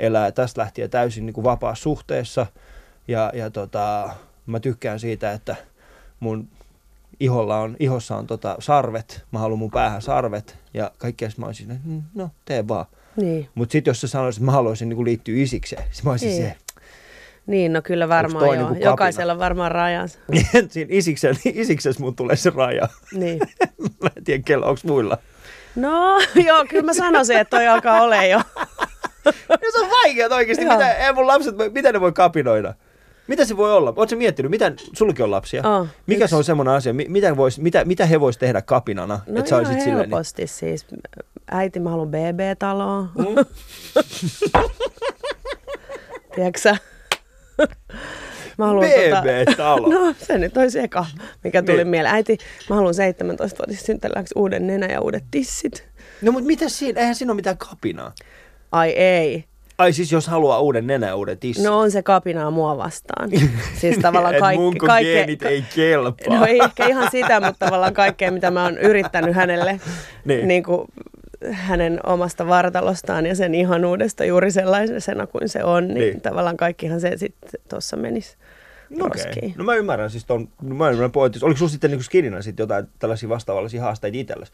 [0.00, 2.46] elää tästä lähtien täysin niin vapaa suhteessa
[3.08, 4.10] ja, ja tota,
[4.46, 5.56] mä tykkään siitä, että
[6.20, 6.48] mun
[7.22, 11.70] iholla on, ihossa on tota sarvet, mä haluan mun päähän sarvet ja kaikkea, mä olisin,
[11.70, 12.86] että "Mm, no tee vaan.
[13.16, 13.48] Niin.
[13.54, 16.42] Mutta sitten jos sä sanoisit, että mä haluaisin niin liittyä isikseen, sit mä olisin Niin.
[16.42, 16.56] se,
[17.46, 18.54] Niin, no kyllä varmaan toi joo.
[18.56, 18.90] niinku kapina?
[18.90, 20.18] Jokaisella on varmaan rajansa.
[20.68, 22.88] siinä isiksen, isiksessä mun tulee se raja.
[23.14, 23.38] Niin.
[24.02, 25.18] mä en tiedä, kello, onko muilla.
[25.76, 28.40] No, joo, kyllä mä sanoisin, että toi alkaa ole jo.
[29.24, 29.32] Ja
[29.72, 30.64] se on vaikea oikeasti.
[30.64, 30.72] Joo.
[30.74, 32.74] Mitä, ei mun lapset, mitä ne voi kapinoida?
[33.26, 33.92] Mitä se voi olla?
[33.96, 35.68] Oletko miettinyt, mitä, sullakin on lapsia?
[35.68, 36.30] On, Mikä yksi.
[36.30, 39.20] se on semmoinen asia, mi- mitä, vois, mitä, mitä he vois tehdä kapinana?
[39.26, 40.86] No että ihan olisit silleen, niin, helposti siis.
[41.50, 43.02] Äiti, mä haluan BB-taloa.
[43.02, 43.24] Mm.
[46.34, 46.76] Tiedätkö sä?
[48.58, 49.88] Mä haluan tota- BB-talo.
[49.94, 51.06] No se nyt olisi eka,
[51.44, 51.88] mikä tuli Niin.
[51.88, 52.14] mieleen.
[52.14, 52.38] Äiti,
[52.70, 55.88] mä haluan 17-vuotias synttäläksi uuden nenä ja uudet tissit.
[56.22, 57.00] No mutta mitä siinä?
[57.00, 58.12] Eihän siinä ole mitään kapinaa.
[58.72, 59.44] Ai ei.
[59.82, 61.64] Ai siis jos haluaa uuden nenä uuden tissin.
[61.64, 63.30] No on se kapinaa mua vastaan.
[63.80, 64.60] Siis tavallaan kaikki...
[64.60, 66.36] mun kaikke, geenit ei kelpaa.
[66.38, 69.80] No ei ehkä ihan sitä, mutta tavallaan kaikkea, mitä mä oon yrittänyt hänelle
[70.24, 70.48] Niin.
[70.48, 70.62] niin.
[70.62, 70.88] kuin
[71.50, 76.10] hänen omasta vartalostaan ja sen ihanuudesta juuri sellaisena kuin se on, niin, Niin.
[76.10, 76.20] niin.
[76.20, 78.36] tavallaan kaikkihan se sitten tuossa menisi
[78.98, 79.24] No okei.
[79.24, 79.54] roskiin.
[79.56, 81.38] No mä ymmärrän siis ton, no mä ymmärrän pointti.
[81.42, 84.52] Oliko sulla sitten niinku skinina sitten jotain tällaisia vastaavallisia haasteita itsellesi?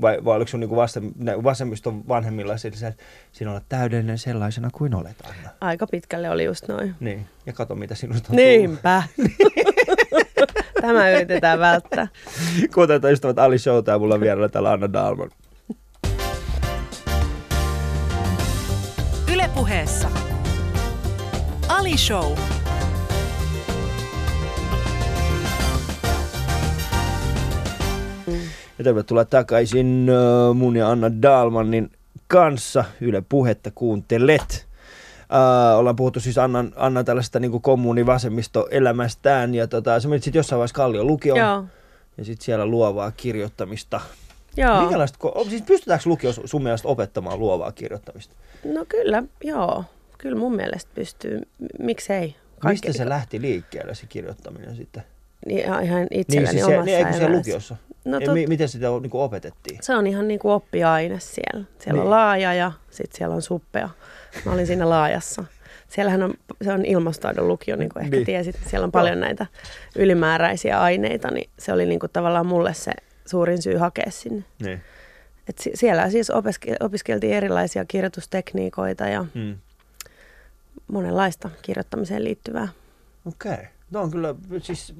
[0.00, 1.12] Vai, vai oliko sun niinku vasem,
[1.44, 5.50] vasemmiston vanhemmilla sillä että sinä olet täydellinen sellaisena kuin olet, Anna?
[5.60, 6.94] Aika pitkälle oli just noin.
[7.00, 8.44] Niin, ja kato mitä sinusta on tullut.
[8.44, 9.02] Niinpä.
[10.82, 12.08] Tämä yritetään välttää.
[12.74, 15.30] Kuunteletaan ystävät Ali Showta ja mulla on vieraana täällä Anna Dalman.
[19.32, 20.10] Ylepuheessa
[21.68, 22.32] Ali Show.
[28.82, 31.90] Ja tervetuloa takaisin äh, mun ja Anna Dalmanin
[32.26, 32.84] kanssa.
[33.00, 34.66] Yle Puhetta kuuntelet.
[35.34, 40.22] Äh, ollaan puhuttu siis Annan, Annan tällaista niin kommuni vasemmisto elämästään ja tota, sä menit
[40.22, 41.38] sitten jossain vaiheessa Kallion lukioon.
[41.38, 41.64] Joo.
[42.18, 44.00] ja sitten siellä luovaa kirjoittamista.
[44.56, 44.80] Joo.
[44.80, 45.18] Minkälaista,
[45.48, 48.34] siis pystytäänkö lukiossa sun mielestä opettamaan luovaa kirjoittamista?
[48.64, 49.84] No kyllä, joo.
[50.18, 51.40] Kyllä mun mielestä pystyy.
[51.78, 52.36] Miksei?
[52.64, 55.02] Mistä se lähti liikkeelle se kirjoittaminen sitten?
[55.46, 57.36] Niin, ihan- ihan itselläni siis omassa se, niin, eikö elämässä.
[57.38, 57.76] lukiossa?
[58.04, 59.78] No tot, mi- miten sitä niin kuin opetettiin?
[59.82, 61.64] se on ihan niin kuin oppiaine siellä.
[61.78, 62.04] Siellä Niin.
[62.04, 63.88] on laaja ja sitten siellä on suppea.
[64.44, 65.44] Mä olin siinä laajassa.
[65.88, 68.26] Siellähän on, se on ilmastoidon lukio, niin kuin ehkä Niin.
[68.26, 68.56] tiesit.
[68.66, 69.46] Siellä on paljon näitä
[69.96, 72.92] ylimääräisiä aineita, niin se oli niin kuin tavallaan mulle se
[73.26, 74.44] suurin syy hakea sinne.
[74.62, 74.80] Niin.
[75.48, 79.56] Et si- siellä siis opeske- opiskeltiin erilaisia kirjoitustekniikoita ja Mm.
[80.92, 82.68] monenlaista kirjoittamiseen liittyvää.
[83.26, 83.52] Okei.
[83.52, 83.64] Okay.
[83.92, 84.94] No on kyllä, siis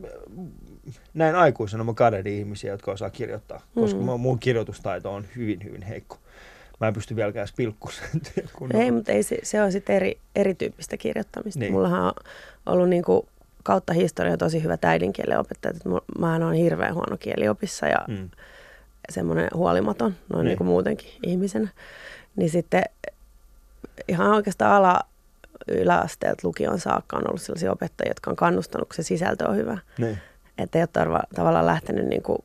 [1.15, 4.21] näin aikuisena mä kadedin ihmisiä, jotka osaa kirjoittaa, koska Mm.
[4.21, 6.19] mun kirjoitustaito on hyvin, hyvin heikko.
[6.81, 8.05] Mä en pysty vieläkään spilkkusen.
[8.75, 11.61] Ei, mutta ei, se, se on sitten eri, erityyppistä kirjoittamista.
[11.61, 11.73] Niin.
[11.73, 12.13] Mullahan on
[12.67, 13.27] ollut niin kuin
[13.63, 15.77] kautta historia tosi hyvät äidinkielen opettajat.
[15.77, 17.99] että mu- Mähän on hirveän huono kieliopissa ja.
[18.09, 18.31] Mm.
[19.11, 20.49] semmoinen huolimaton noin Niin.
[20.49, 20.59] niin.
[20.59, 21.69] kuin muutenkin ihmisenä.
[22.37, 22.85] Niin sitten
[24.09, 25.01] ihan oikeastaan ala
[25.69, 29.79] yläasteelta lukion saakka on ollut sellaisia opettajia, jotka on kannustanut, kun se sisältö on hyvä.
[29.99, 30.19] Niin.
[30.59, 32.39] Että ei ole tarva, tavallaan lähtenyt niin kuin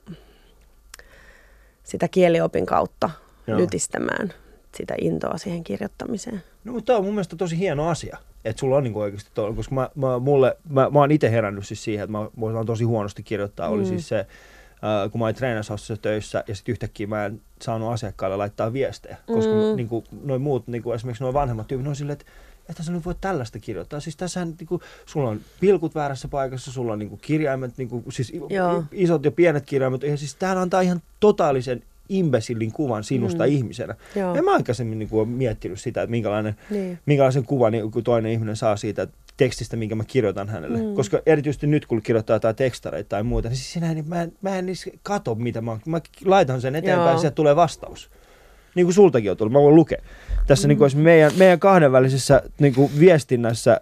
[1.83, 3.09] sitä kieliopin kautta
[3.47, 3.57] Joo.
[3.59, 4.33] Lytistämään
[4.75, 6.43] sitä intoa siihen kirjoittamiseen.
[6.63, 9.55] No, mutta tämä on mun mielestä tosi hieno asia, että sulla on niinku oikeasti tuolla,
[9.55, 12.83] koska mä, mä, mulle, mä, mä oon itse herännyt siis siihen, että mä, osaan tosi
[12.83, 13.67] huonosti kirjoittaa.
[13.67, 13.73] Mm.
[13.73, 17.93] Oli siis se, äh, kun mä olin treenaushaussissa töissä ja sitten yhtäkkiä mä en saanut
[17.93, 19.59] asiakkaille laittaa viestejä, koska mm.
[19.59, 19.75] Mm.
[19.75, 22.31] niinku, noin muut, niinku, esimerkiksi noin vanhemmat tyypit, ne on silleen, että
[22.69, 23.99] että sä nyt voit tällaista kirjoittaa.
[23.99, 28.41] Siis tässähän niinku, sulla on pilkut väärässä paikassa, sulla on niinku, kirjaimet, niinku, siis i-
[28.49, 28.83] Joo.
[28.91, 30.03] isot ja pienet kirjaimet.
[30.03, 33.51] Ja siis täällä antaa ihan totaalisen imbesillin kuvan sinusta mm.
[33.51, 33.95] Ihmisenä.
[34.15, 36.99] Joo, En mä aikaisemmin niin kuin, ole miettinyt sitä, että minkälainen, niin.
[37.05, 40.77] minkälaisen kuvan niin, toinen ihminen saa siitä tekstistä, minkä mä kirjoitan hänelle.
[40.77, 40.95] Mm.
[40.95, 44.33] Koska erityisesti nyt, kun kirjoittaa jotain tekstareita tai muuta, niin siis sinä, niin mä, en,
[44.41, 47.19] mä en niissä kato, mitä mä, mä laitan sen eteenpäin ja Joo.
[47.19, 48.09] sieltä tulee vastaus.
[48.75, 50.01] Niin kuin sultakin on tullut, mä voin lukea.
[50.47, 50.69] Tässä mm.
[50.69, 53.81] niin kuin, meidän, meidän kahdenvälisessä niin kuin viestinnässä,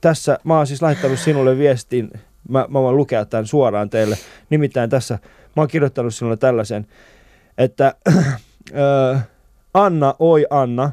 [0.00, 2.10] tässä mä oon siis laittanut sinulle viestin,
[2.48, 4.16] mä, mä voin lukea tämän suoraan teille.
[4.50, 5.18] Nimittäin tässä,
[5.56, 6.86] mä oon kirjoittanut sinulle tällaisen,
[7.58, 7.94] että
[8.76, 9.18] ö,
[9.74, 10.92] Anna, oi Anna,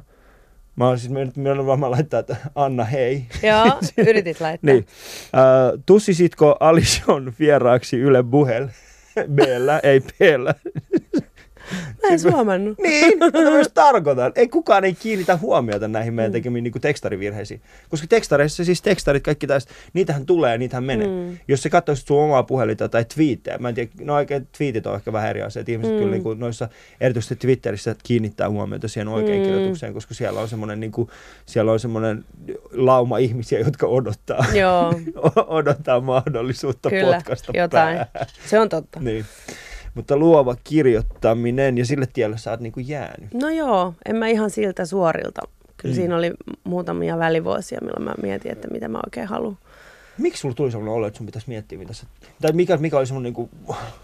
[0.75, 3.25] Mä oon siis mennyt varmaan laittaa, että Anna hei.
[3.43, 4.73] Joo, yritit laittaa.
[4.73, 4.85] Niin.
[5.35, 8.67] Äh, tussisitko Alison vieraaksi Yle Buhel?
[9.35, 9.39] b
[9.83, 10.09] ei p
[12.04, 12.78] Mä en huomannut.
[12.80, 14.32] Niin, tätä myös tarkoitan.
[14.36, 16.34] Ei kukaan ei kiinnitä huomiota näihin meidän Mm.
[16.34, 17.62] tekemiin niin tekstarivirheisiin.
[17.89, 21.08] Koska tekstareissa siis tekstarit, kaikki tästä, niitähän tulee ja niitähän menee.
[21.08, 21.38] Mm.
[21.47, 24.95] Jos sä katsoisit sun omaa puhelinta tai twiittejä, mä en tiedä, no oikein twiitit on
[24.95, 25.95] ehkä vähän eri asia, että ihmiset mm.
[25.95, 25.99] Mm.
[25.99, 26.69] kyllä niin kuin noissa,
[27.01, 29.43] erityisesti Twitterissä kiinnittää huomiota siihen oikein Mm.
[29.45, 31.10] kirjoitukseen, koska siellä on semmoinen, niin kuin,
[31.45, 32.25] siellä on semmoinen
[32.73, 34.93] lauma ihmisiä, jotka odottaa, Joo,
[35.47, 37.97] odottaa mahdollisuutta Kyllä, potkasta jotain.
[37.97, 38.08] päähän.
[38.45, 38.99] se on totta.
[38.99, 39.25] Niin.
[39.95, 43.34] Mutta luova kirjoittaminen ja sille tielle sä oot niin kuin jäänyt.
[43.34, 45.41] No joo, en mä ihan siltä suorilta.
[45.77, 45.95] Kyllä Mm.
[45.95, 46.31] siinä oli
[46.63, 49.58] muutamia välivuosia, milloin mä mietin, että mitä mä oikein haluan.
[50.17, 52.05] Miksi sulla tuli sellainen olo, että sun pitäisi miettiä, mitä sä...
[52.41, 53.49] Tai mikä, mikä oli semmoinen niin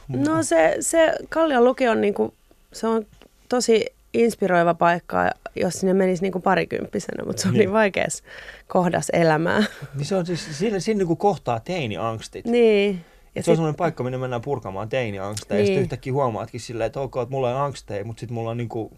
[0.10, 0.26] kuin...
[0.28, 2.34] No se, se Kallion lukio on, niinku,
[2.74, 3.06] se on
[3.50, 7.60] tosi inspiroiva paikka, jos sinne menisi niinku parikymppisenä, mutta se on Niin.
[7.60, 8.24] niin, niin vaikeas
[8.68, 9.64] kohdas elämää.
[9.96, 12.46] Niin se on siis, siinä, siinä niin kuin kohtaa teini-angstit.
[12.46, 13.06] niin.
[13.36, 15.58] Ja se on semmoinen paikka, minne mennään purkamaan teini-angsteja.
[15.58, 15.66] Ja Niin.
[15.68, 18.92] sitten yhtäkkiä huomaatkin silleen, että ok, että mulla on angsteja, mutta sitten mulla on niinku...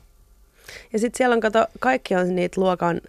[0.94, 3.02] Ja sitten siellä on, kato, kaikki on niitä luokan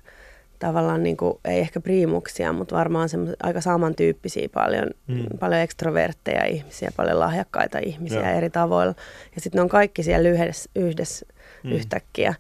[0.59, 5.27] tavallaan, niin kuin, ei ehkä priimuksia, mutta varmaan semmoisia aika samantyyppisiä paljon, Mm.
[5.41, 8.37] paljon ekstrovertteja ihmisiä, paljon lahjakkaita ihmisiä Joo.
[8.39, 8.95] eri tavoilla.
[9.35, 11.27] Ja sitten ne on kaikki siellä yhdessä, yhdessä
[11.63, 11.73] Mm.
[11.73, 12.35] yhtäkkiä.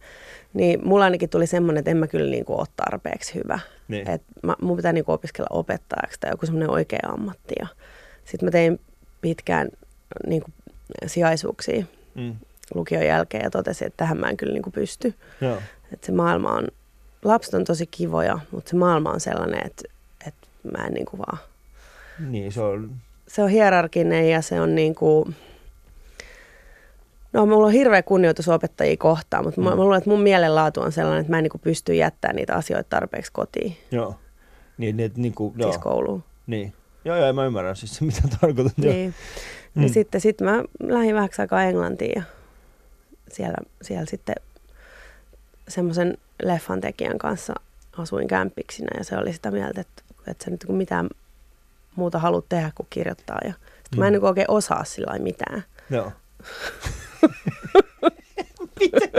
[0.54, 3.58] Niin mulla ainakin tuli semmoinen, että en mä kyllä niin kuin ole tarpeeksi hyvä.
[3.88, 4.10] Niin.
[4.10, 7.54] Et mä, mun pitää niin kuin opiskella opettajaksi tai joku semmoinen oikea ammatti.
[8.24, 8.80] Sitten mä tein
[9.20, 9.68] pitkään
[10.26, 10.54] niin kuin
[11.06, 11.84] sijaisuuksia
[12.14, 12.34] Mm.
[12.74, 15.14] lukion jälkeen ja totesin, että tähän mä en kyllä niin kuin pysty.
[15.40, 15.58] Joo.
[15.92, 16.68] Että se maailma on,
[17.24, 19.82] lapset on tosi kivoja, mutta se maailma on sellainen, että,
[20.26, 21.38] että mä en niin kuin vaan,
[22.30, 22.90] Niin, se on...
[23.28, 25.34] se on hierarkinen ja se on niin kuin,
[27.32, 29.64] no mulla on hirveä kunnioitus opettajia kohtaan, mutta mm.
[29.64, 32.36] mä, mä luulen, että mun mielenlaatu on sellainen, että mä en niin kuin pysty jättämään
[32.36, 34.14] niitä asioita tarpeeksi kotiin, Joo.
[34.78, 35.66] Niin, niin, niin kuin, joo.
[35.66, 35.72] joo.
[35.72, 36.24] siis kouluun.
[36.46, 36.72] Niin.
[37.04, 38.76] Joo, joo, mä ymmärrän siis se, mitä tarkoitat.
[38.78, 39.14] Niin.
[39.74, 39.82] Mm.
[39.82, 42.22] Ja sitten sit mä lähdin vähäksi aikaa Englantiin ja
[43.32, 44.34] siellä, siellä sitten
[45.68, 47.54] semmoisen leffan tekijän kanssa
[47.98, 51.08] asuin kämppiksinä ja se oli sitä mieltä, että, että sä nyt kun mitään
[51.96, 53.38] muuta haluat tehdä kuin kirjoittaa.
[53.44, 54.14] Ja sitten mä en Mm.
[54.18, 55.64] niin oikein osaa sillä mitään.
[55.90, 56.12] Joo.
[58.80, 59.10] miten,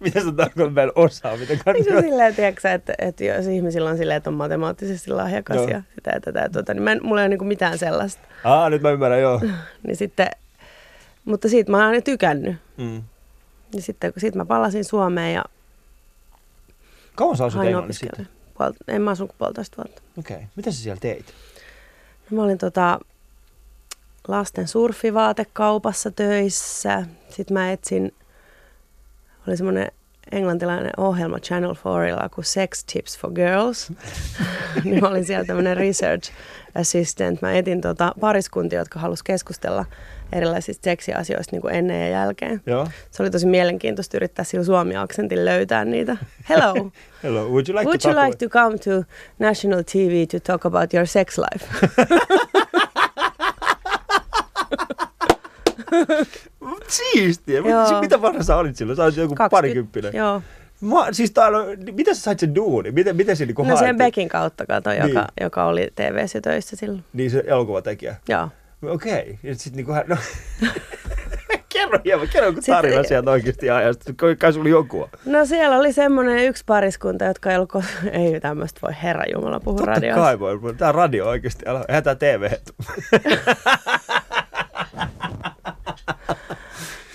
[0.00, 2.00] Mitä sä tarkoitat, en osaa, mitä kannattaa?
[2.02, 5.68] silleen, tiedätkö, että, että jos ihmisillä on silleen, että on matemaattisesti lahjakas Joo.
[5.68, 8.22] ja sitä ja tätä, ja tuota, niin mä en, mulla ei ole niin mitään sellaista.
[8.44, 9.40] Aa, nyt mä ymmärrän, joo.
[9.86, 10.30] Niin sitten,
[11.24, 12.56] mutta siitä mä oon tykännyt.
[12.76, 13.02] Mm.
[13.72, 15.44] Niin sitten kun siitä mä palasin Suomeen ja
[17.14, 18.28] Kauan sä asut Englannissa sitten?
[18.54, 20.02] Puol- en mä asun kuin puolitoista vuotta.
[20.18, 20.36] Okei.
[20.36, 20.48] Okay.
[20.56, 21.26] Mitä sä siellä teit?
[22.30, 23.00] No, mä olin tota,
[24.28, 27.06] lasten surffivaatekaupassa töissä.
[27.28, 28.12] Sitten mä etsin,
[29.48, 29.88] oli semmoinen
[30.32, 33.92] englantilainen ohjelma Channel 4 kuin Sex Tips for Girls.
[34.84, 36.32] niin mä olin siellä tämmöinen research
[36.74, 37.42] assistant.
[37.42, 39.84] Mä etin tota pariskuntia, jotka halus keskustella
[40.32, 42.62] erilaisista seksiasioista niin kuin ennen ja jälkeen.
[42.66, 42.88] Joo.
[43.10, 46.16] Se oli tosi mielenkiintoista yrittää sillä suomi-aksentin löytää niitä.
[46.48, 46.74] Hello,
[47.22, 49.04] Hello, would you like would to you like to come to
[49.38, 51.66] national TV to talk about your sex life?
[54.74, 55.83] about...
[56.88, 57.60] Siistiä.
[57.60, 58.00] Joo.
[58.00, 58.96] Mitä vanha sä olit silloin?
[58.96, 59.50] Sä olit joku 20.
[59.50, 60.12] parikymppinen.
[60.14, 60.42] Joo.
[60.80, 61.48] Mä, siis tää
[61.92, 62.90] miten sä sait sen duuni?
[62.90, 63.96] Miten, miten se niinku No sen?
[63.96, 65.24] Bekin kautta kato, joka, Niin.
[65.40, 67.04] joka oli tv töissä silloin.
[67.12, 68.16] Niin se elokuvatekijä.
[68.28, 68.48] Joo.
[68.88, 69.38] Okei.
[69.42, 70.04] Ja sit niinku hän...
[70.08, 70.16] No.
[71.68, 74.12] kerro hieman, kerro joku Sitten- tarina sieltä oikeasti ajasta.
[74.38, 75.08] Kai- sulla joku.
[75.26, 77.72] No siellä oli semmoinen yksi pariskunta, jotka ei ollut,
[78.12, 80.20] ei tämmöistä voi herra Jumala puhua Totta radiossa.
[80.22, 80.58] kai voi.
[80.78, 81.64] Tää on radio oikeasti.
[81.68, 82.50] Älä, eihän tää TV.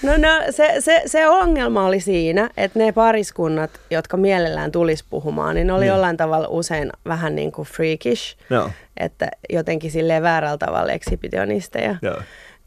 [0.03, 5.55] No, no se, se, se, ongelma oli siinä, että ne pariskunnat, jotka mielellään tulisi puhumaan,
[5.55, 5.89] niin ne oli Niin.
[5.89, 8.69] jollain tavalla usein vähän niin kuin freakish, Joo.
[8.97, 11.95] että jotenkin silleen väärällä tavalla ekshibitionisteja.
[12.01, 12.21] Joo.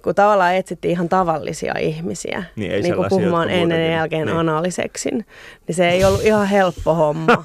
[0.05, 4.37] Kun tavallaan etsittiin ihan tavallisia ihmisiä Niin, ei niin kuin puhumaan ennen ja jälkeen niin.
[4.37, 5.27] analiseksin,
[5.69, 7.45] niin se ei ollut ihan helppo homma.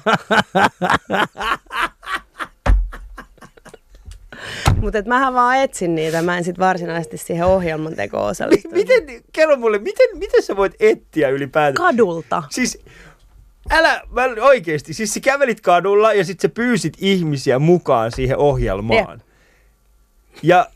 [4.80, 8.76] Mutta mähän vaan etsin niitä, mä en sit varsinaisesti siihen ohjelman tekoon osallistunut.
[8.76, 11.74] miten, kerro mulle, miten, miten sä voit etsiä ylipäätään?
[11.86, 12.42] Kadulta.
[12.50, 12.78] Siis
[13.70, 19.22] älä, mä oikeesti, siis sä kävelit kadulla ja sit sä pyysit ihmisiä mukaan siihen ohjelmaan.
[20.42, 20.66] Ja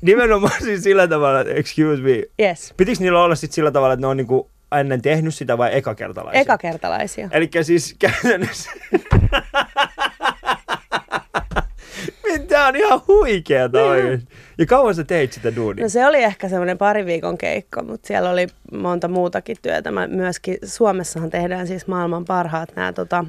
[0.00, 2.74] nimenomaan siis sillä tavalla, että excuse me, Yes.
[2.76, 6.40] pitikö niillä olla sit sillä tavalla, että ne on niinku ennen tehnyt sitä vai ekakertalaisia?
[6.40, 7.28] Ekakertalaisia.
[7.32, 8.70] Eli siis käytännössä...
[12.60, 14.28] Tämä on ihan huikeeta oikeesti.
[14.58, 15.84] Ja kauan sä teit sitä duunia?
[15.84, 19.90] No se oli ehkä semmoinen pari viikon keikka, mutta siellä oli monta muutakin työtä.
[19.90, 23.24] Mä myöskin Suomessahan tehdään siis maailman parhaat nämä tota,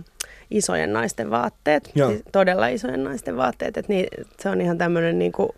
[0.51, 2.09] isojen naisten vaatteet, Joo.
[2.09, 4.07] siis todella isojen naisten vaatteet, että niin,
[4.39, 5.49] se on ihan tämmöinen niin kuin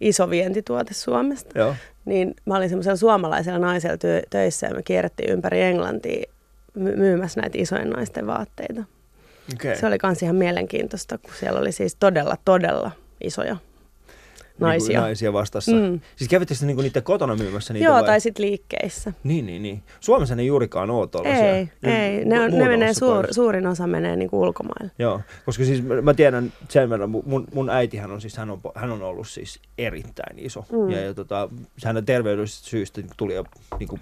[0.00, 1.58] iso vientituote Suomesta.
[1.58, 1.74] Joo.
[2.04, 6.32] Niin mä olin semmoisella suomalaisella naisella työ, töissä ja me kierrettiin ympäri Englantia
[6.74, 8.84] my- myymässä näitä isojen naisten vaatteita.
[9.54, 9.76] Okay.
[9.76, 12.90] Se oli kans ihan mielenkiintoista, kun siellä oli siis todella, todella
[13.24, 13.56] isoja
[14.60, 15.00] naisia.
[15.00, 15.72] Niin naisia vastassa.
[15.72, 16.00] Mm.
[16.16, 18.04] Siis kävitte sitten niinku niiden kotona myymässä niitä Joo, vai?
[18.04, 19.12] tai sitten liikkeissä.
[19.24, 19.82] Niin, niin, niin.
[20.00, 21.56] Suomessa ne juurikaan oo tollasia.
[21.56, 22.24] Ei, ei.
[22.24, 24.90] Ne, on, ne menee suur, suurin osa menee niin kuin ulkomaille.
[24.98, 28.50] Joo, koska siis mä, mä tiedän sen verran, mu- mun, mun äitihän on siis, hän
[28.50, 30.64] on, hän on ollut siis erittäin iso.
[30.72, 30.90] Mm.
[30.90, 31.48] Ja, ja tota,
[31.84, 33.44] hänen terveydellisestä syystä niin tuli jo
[33.78, 34.00] niin kuin,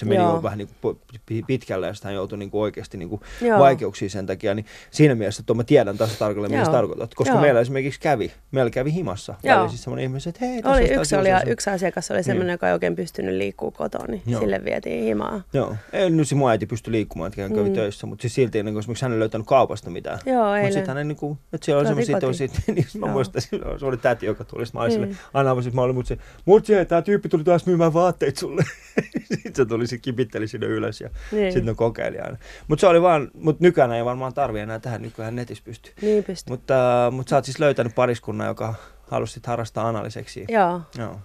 [0.00, 0.34] se meni Joo.
[0.34, 0.98] jo vähän niin kuin
[1.46, 3.20] pitkälle ja sitten hän joutui niin kuin oikeasti niin kuin
[3.58, 4.54] vaikeuksiin sen takia.
[4.54, 7.14] Niin siinä mielessä, että mä tiedän taas tarkalleen, mitä tarkoitat.
[7.14, 7.40] Koska Joo.
[7.40, 9.34] meillä esimerkiksi kävi, meillä kävi himassa.
[9.42, 9.60] Joo.
[9.60, 12.52] Oli siis semmoinen ihminen, että hei, tässä Oli, yksi, oli, sellainen- yksi asiakas oli sellainen,
[12.52, 14.40] joka ei oikein pystynyt liikkuu kotoa, niin Joo.
[14.40, 15.42] sille vietiin himaa.
[15.52, 17.74] Joo, ei nyt se mun äiti pystyi liikkumaan, että hän kävi Mm.
[17.74, 20.18] töissä, mutta siis silti niin kuin esimerkiksi hän ei löytänyt kaupasta mitään.
[20.26, 20.72] Joo, Mutta eilen.
[20.72, 23.96] sitten hän niin kuin, että siellä oli semmoisia tosi, niin mä muistan, silloin se oli
[23.96, 25.04] täti, joka tuli, sitten mä olin Mm.
[25.04, 28.36] sille, aina avasin, mä olin, mutta se, mut se, tää tyyppi tuli taas myymään vaatteet
[28.36, 28.64] sulle.
[29.34, 32.36] sitten se tuli, se kipitteli sinne ylös ja Niin, sitten ne kokeili aina.
[32.68, 35.92] Mutta se oli vaan, mutta nykyään ei varmaan tarvi enää tähän, nykyään netissä pystyy.
[36.02, 36.52] niin pystyy.
[36.52, 38.74] Mutta, äh, mutta sä oot siis löytänyt pariskunnan, joka
[39.10, 40.44] halusi sit harrastaa analiseksiä.
[40.48, 40.80] Joo.
[40.98, 41.20] Joo.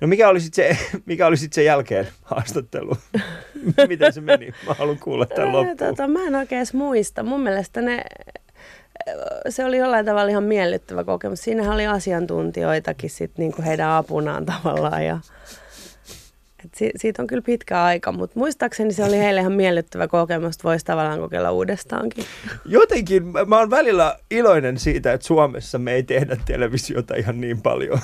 [0.00, 2.96] No mikä oli sitten se, mikä oli sit se jälkeen haastattelu?
[3.88, 4.52] Miten se meni?
[4.66, 5.76] Mä haluan kuulla tämän loppuun.
[5.76, 7.22] Tota, mä en oikein muista.
[7.22, 8.04] Mun mielestä ne,
[9.48, 11.42] se oli jollain tavalla ihan miellyttävä kokemus.
[11.42, 15.04] Siinähän oli asiantuntijoitakin sit niinku heidän apunaan tavallaan.
[15.04, 15.18] Ja,
[16.66, 20.54] et si, siitä on kyllä pitkä aika, mutta muistaakseni se oli heille ihan miellyttävä kokemus,
[20.56, 22.24] että voisi tavallaan kokeilla uudestaankin.
[22.64, 27.62] Jotenkin mä- mä oon välillä iloinen siitä, että Suomessa me ei tehdä televisiota ihan niin
[27.62, 27.98] paljon.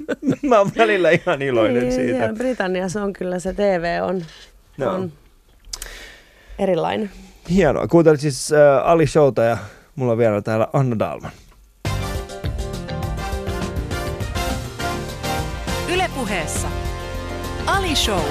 [0.48, 2.18] mä oon välillä ihan iloinen Niin, siitä.
[2.18, 4.22] siellä Britanniassa on kyllä se TV on,
[4.78, 4.92] Joo.
[4.94, 5.12] on
[6.58, 7.10] erilainen.
[7.50, 7.88] Hienoa.
[7.88, 9.58] Kuuntelit siis äh, Ali Showta ja
[9.96, 11.30] mulla on vielä täällä Anna Dalman.
[17.68, 18.24] Ali Show.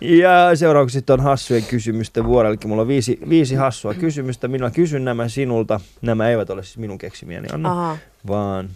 [0.00, 2.48] Ja seuraavaksi sitten on hassujen kysymysten vuoro.
[2.48, 4.48] Eli mulla on viisi, viisi hassua kysymystä.
[4.48, 5.80] Minä kysyn nämä sinulta.
[6.02, 7.70] Nämä eivät ole siis minun keksimiäni, Anna.
[7.72, 8.68] Aha, vaan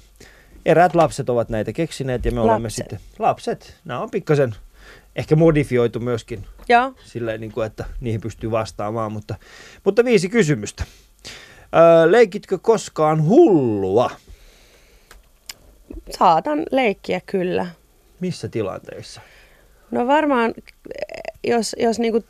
[0.67, 2.77] eräät lapset ovat näitä keksineet ja me olemme Lapset.
[2.77, 3.77] sitten lapset.
[3.85, 4.55] Nämä on pikkasen
[5.17, 6.93] ehkä modifioitu myöskin Joo.
[7.05, 9.13] Silleen, niin kuin, että niihin pystyy vastaamaan.
[9.13, 9.35] Mutta,
[9.85, 10.85] mutta viisi kysymystä.
[11.77, 14.11] Öö, leikitkö koskaan hullua?
[16.19, 17.67] Saatan leikkiä kyllä.
[18.21, 19.21] Missä tilanteissa?
[19.91, 20.55] No varmaan,
[21.45, 22.25] jos, jos niinku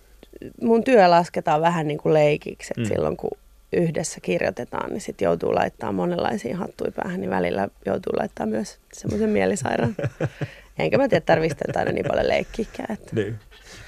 [0.62, 2.94] mun työ lasketaan vähän niin kuin leikiksi, että Mm.
[2.94, 3.30] silloin kun
[3.72, 9.30] yhdessä kirjoitetaan, niin sitten joutuu laittaa monenlaisia hattuja päähän, niin välillä joutuu laittaa myös semmoisen
[9.30, 9.96] mielisairaan.
[10.78, 12.92] Enkä mä tiedä, tarvitsetko aina niin paljon leikkiäkään.
[12.92, 13.10] Että.
[13.16, 13.38] Niin.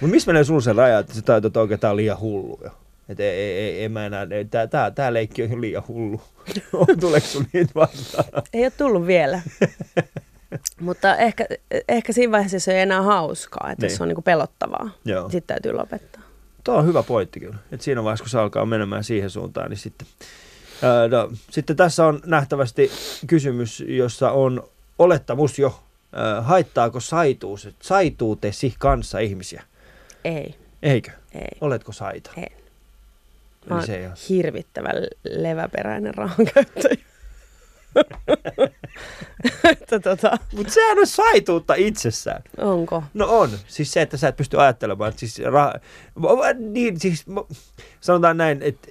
[0.00, 2.60] Mutta missä menee sulla se raja, että sä tajut, että oikein tää on liian hullu
[2.64, 2.70] jo?
[3.08, 6.20] Että ei, ei, ei, ei mä enää, ei, tää, tää, tää leikki on liian hullu.
[7.00, 8.42] Tuleeko sun niitä vastaan?
[8.52, 9.40] Ei ole tullut vielä.
[10.80, 11.46] Mutta ehkä,
[11.88, 13.96] ehkä siinä vaiheessa se ei enää hauskaa, että Niin.
[13.96, 15.30] se on niin kuin pelottavaa, Joo.
[15.30, 16.22] sitten täytyy lopettaa.
[16.64, 17.56] Tuo on hyvä pointti kyllä.
[17.72, 20.06] Et siinä vaiheessa, kun se alkaa menemään siihen suuntaan, niin sitten...
[20.82, 22.90] Ää, no, sitten tässä on nähtävästi
[23.26, 25.80] kysymys, jossa on olettamus jo,
[26.12, 29.62] ää, haittaako saituus, saituutesi kanssa ihmisiä?
[30.24, 31.10] Ei, Eikö?
[31.34, 32.30] ei, Oletko saita?
[32.36, 32.46] Eli
[33.68, 34.14] Mä se ei ole.
[34.28, 34.94] hirvittävän
[35.28, 36.96] leväperäinen rahankäyttäjä.
[40.02, 42.42] tota, Mutta sehän on saituutta itsessään.
[42.58, 43.02] onko?
[43.14, 43.50] No on.
[43.66, 45.12] Siis se, että sä et pysty ajattelemaan.
[45.16, 45.80] Siis rah-
[46.58, 47.24] niin, siis,
[48.00, 48.88] sanotaan näin, että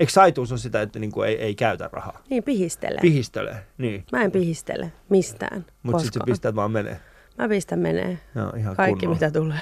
[0.00, 2.22] eikö saituus on sitä, että niinku ei, ei käytä rahaa?
[2.30, 2.98] Niin, pihistele.
[3.00, 4.04] Pihistelee, niin.
[4.12, 6.26] Mä en pihistele mistään Mutta sitten koskaan.
[6.26, 7.00] pistät vaan menee.
[7.38, 8.18] Mä pistän menee.
[8.34, 9.26] Joo, ihan Kaikki kunnolla.
[9.26, 9.60] mitä tulee.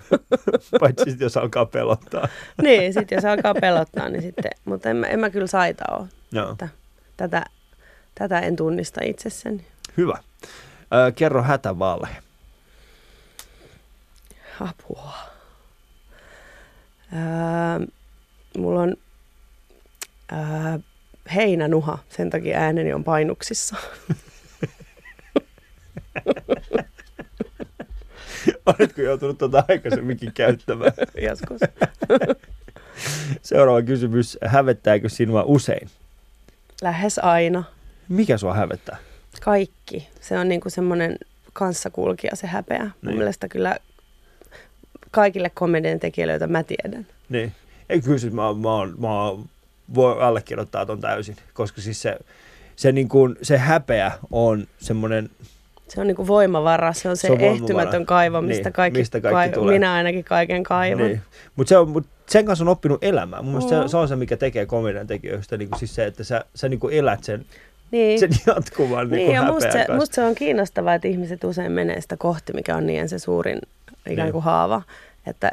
[0.80, 2.28] Paitsi sit, jos alkaa pelottaa.
[2.62, 6.06] niin, sitten jos alkaa pelottaa, niin sitten, mutta en mä, en mä kyllä saita ole.
[6.32, 6.68] Joo, Tätä,
[7.16, 7.44] tätä
[8.42, 9.66] en tunnista itsessäni.
[9.96, 10.18] hyvä.
[11.08, 12.16] Ö, kerro hätävalhe.
[14.60, 15.14] Apua.
[17.12, 17.86] Öö,
[18.58, 18.96] mulla on
[20.32, 20.38] öö,
[21.34, 23.76] heinänuha, sen takia ääneni on painuksissa.
[28.66, 30.92] Oletko joutunut tuota aikaisemminkin käyttämään?
[31.28, 31.60] Joskus.
[33.42, 34.38] Seuraava kysymys.
[34.44, 35.90] Hävettääkö sinua usein?
[36.82, 37.64] Lähes aina.
[38.08, 38.96] Mikä sua hävettää?
[39.42, 40.08] Kaikki.
[40.20, 41.16] Se on niinku semmoinen
[41.52, 42.82] kanssakulkija se häpeä.
[42.82, 43.16] Mun Niin.
[43.16, 43.76] mielestä kyllä
[45.10, 47.06] kaikille komedian tekijöille, joita mä tiedän.
[47.28, 47.52] Niin.
[47.88, 49.44] Ei kyllä siis mä, mä, mä
[49.94, 52.16] voi allekirjoittaa ton täysin, koska siis se,
[52.76, 55.30] se, niin kuin, se häpeä on semmoinen,
[55.88, 59.20] Se on niinku voimavara, se on se, Se on ehtymätön kaivo, mistä Niin, kaikki, mistä
[59.20, 59.74] kaikki tulee.
[59.74, 61.06] Minä ainakin kaiken kaivan.
[61.06, 61.20] niin.
[61.56, 63.44] mutta se on, mut sen kanssa on oppinut elämään.
[63.44, 63.68] Mun Oo.
[63.68, 66.68] se, se, on se, mikä tekee komedian tekijöistä, niin kuin siis se, että sä, sä
[66.68, 67.46] niin kuin elät sen,
[67.90, 68.20] Niin.
[68.20, 72.00] sen jatkuvan niin Niin, ja musta se, musta se on kiinnostavaa, että ihmiset usein menee
[72.00, 73.58] sitä kohti, mikä on niiden se suurin
[74.10, 74.82] ikään kuin haava.
[75.26, 75.52] Että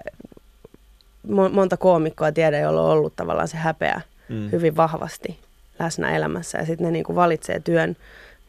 [1.28, 4.52] mo- monta koomikkoa tiedän, jolla on ollut tavallaan se häpeä Mm.
[4.52, 5.40] hyvin vahvasti
[5.80, 6.58] läsnä elämässä.
[6.58, 7.96] Ja sitten ne niin kuin valitsee työn,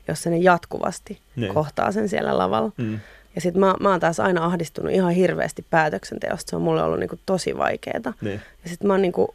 [0.09, 1.55] jossa ne jatkuvasti Niin.
[1.55, 2.73] kohtaa sen siellä lavalla.
[2.77, 3.01] Mm.
[3.35, 6.51] Ja sitten mä, mä oon taas aina ahdistunut ihan hirveästi päätöksenteosta.
[6.51, 8.13] Se on mulle ollut niin kuin tosi vaikeaa.
[8.21, 8.41] Niin.
[8.65, 9.29] Ja sitten mä oon niin kuin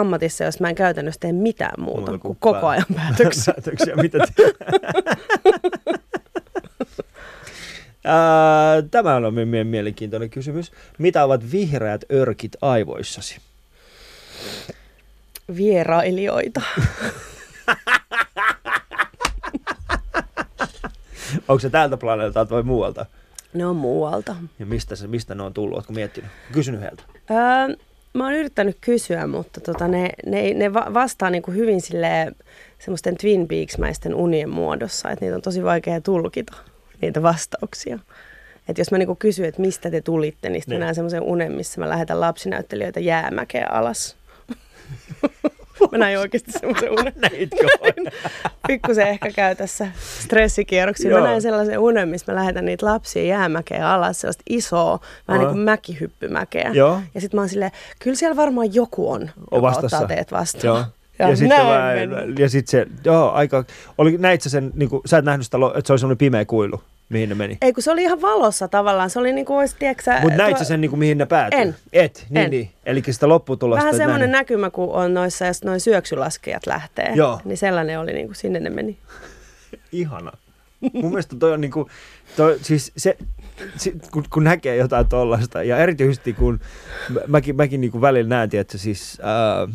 [0.00, 2.84] ammatissa, jos mä en käytännössä tee mitään muuta, Muuta muuta kuin kuin koko pää- ajan
[2.96, 3.54] päätöksiä.
[3.54, 3.96] päätöksiä.
[3.96, 4.42] Mitä te...
[8.04, 10.72] Ää, Tämä on mie- mielenkiintoinen kysymys.
[10.98, 13.38] Mitä ovat vihreät örkit aivoissasi?
[15.56, 16.60] Vierailijoita.
[21.48, 23.06] Onko se täältä planeetalta vai muualta?
[23.54, 24.36] Ne on muualta.
[24.58, 25.74] Ja mistä, se, mistä ne on tullut?
[25.74, 26.30] Oletko miettinyt?
[26.52, 27.02] Kysynyt heiltä.
[27.30, 27.76] Öö,
[28.16, 32.32] mä oon yrittänyt kysyä, mutta tota, ne, ne, ne va- vastaa niinku hyvin sille
[32.78, 36.52] semmoisten Twin Peaks-mäisten unien muodossa, että niitä on tosi vaikea tulkita,
[37.02, 37.98] niitä vastauksia.
[38.68, 40.80] Et jos mä niinku kysyn, että mistä te tulitte, niin sitten Niin.
[40.80, 44.16] mä näen semmoisen unen, missä mä lähetän lapsinäyttelijöitä jäämäkeä alas.
[45.92, 47.12] mä näin oikeasti semmoisen unen.
[47.30, 47.66] Näitkö?
[48.66, 49.86] Pikkusen ehkä käy tässä
[50.20, 51.10] stressikierroksia.
[51.10, 51.20] Joo.
[51.20, 55.50] Mä näin sellaisen unen, missä mä lähetän niitä lapsia jäämäkeä alas, sellaista isoa, vähän niin
[55.50, 56.70] kuin mäkihyppymäkeä.
[56.74, 57.00] Joo.
[57.14, 59.96] Ja sitten mä oon silleen, kyllä siellä varmaan joku on, On joka vastassa.
[59.96, 60.64] ottaa teet vastaan.
[60.64, 60.84] Joo.
[61.18, 61.92] Ja, Ja, sitten mä,
[62.38, 63.64] ja sit se, joo, aika,
[63.98, 66.44] oli, näit sä sen, niin kuin, sä et nähnyt sitä, että se oli semmoinen pimeä
[66.44, 67.58] kuilu, mihin ne meni.
[67.62, 69.10] Ei, kun se oli ihan valossa tavallaan.
[69.10, 71.26] Se oli niin kuin olisi, tiedätkö Mutta näit tuo- sä sen, niin kuin, mihin ne
[71.26, 71.60] päätyi?
[71.60, 71.76] En.
[71.92, 72.50] Et, niin, En.
[72.50, 72.70] niin.
[72.86, 73.84] Eli sitä lopputulosta.
[73.84, 77.12] Vähän semmoinen näkymä, kun on noissa, jos noin syöksylaskijat lähtee.
[77.14, 77.40] Joo.
[77.44, 78.98] Niin sellainen oli, niin kuin sinne ne meni.
[79.92, 80.32] Ihana.
[80.92, 81.88] Mun mielestä toi on niinku,
[82.36, 83.16] toi, siis se,
[83.76, 86.60] se kun, kun, näkee jotain tollasta, ja erityisesti kun
[87.08, 89.68] mä- mäkin, mäkin niinku välillä näen, että siis ää,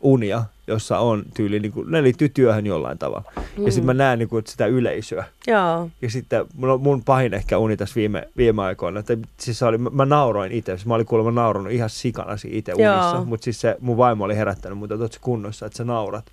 [0.00, 3.32] unia, jossa on tyyli, niinku, ne liittyy työhön jollain tavalla.
[3.58, 3.66] Mm.
[3.66, 5.24] Ja sitten mä näen niinku, että sitä yleisöä.
[5.46, 5.90] Joo.
[6.02, 9.78] Ja sitten mun, on- mun pahin ehkä uni tässä viime, viime aikoina, että siis oli,
[9.78, 13.60] mä, mä nauroin itse, mä olin kuulemma naurannut ihan sikana siinä itse unissa, mutta siis
[13.60, 16.24] se, mun vaimo oli herättänyt mut, että kunnossa, että sä naurat.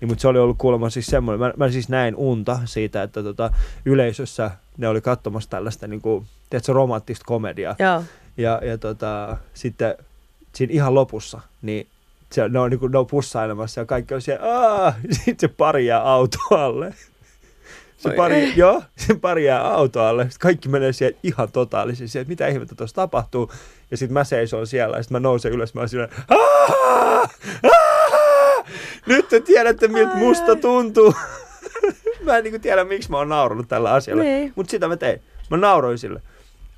[0.00, 3.22] Niin, mutta se oli ollut kuulemma siis semmoinen, mä, mä siis näin unta siitä, että
[3.22, 3.50] tota,
[3.84, 7.76] yleisössä ne oli katsomassa tällaista niin kuin, tiedätkö, romanttista komediaa.
[7.78, 8.02] Joo.
[8.36, 9.94] Ja, ja tota, sitten
[10.54, 11.86] siinä ihan lopussa, niin
[12.34, 15.48] se, ne, on, niin kuin, ne on pussailemassa ja kaikki on siellä, aah, sitten se
[15.48, 16.94] pari jää autoalle.
[17.96, 18.52] Se Oi pari, ei.
[18.56, 20.22] joo, se pari jää autoalle.
[20.22, 23.52] Sitten kaikki menee siellä ihan totaalisesti, että mitä ihmettä tuossa tapahtuu.
[23.90, 25.88] Ja sitten mä seison siellä ja sitten mä nousen ylös, mä oon
[26.28, 27.30] aah,
[27.62, 28.64] aah,
[29.06, 30.56] nyt te tiedätte miltä musta ai.
[30.56, 31.14] tuntuu.
[32.24, 34.22] mä en niin tiedä, miksi mä oon naurannut tällä asialla.
[34.22, 34.52] Niin.
[34.56, 35.22] Mutta sitä mä tein.
[35.50, 36.22] Mä nauroin sille.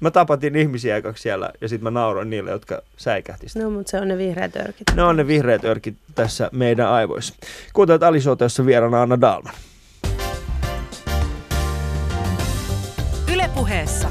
[0.01, 3.65] Mä tapatin ihmisiä ekaksi siellä ja sitten mä nauroin niille, jotka säikähti sitä.
[3.65, 4.87] No, mutta se on ne vihreät örkit.
[4.95, 7.35] Ne on ne vihreät örkit tässä meidän aivoissa.
[7.73, 9.55] Kuuntelet Alisota, jossa vieraana Anna Dalman.
[13.33, 14.09] Ylepuheessa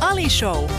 [0.00, 0.70] Ali Show.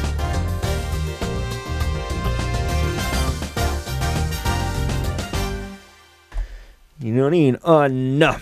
[7.03, 8.39] No niin, Anna.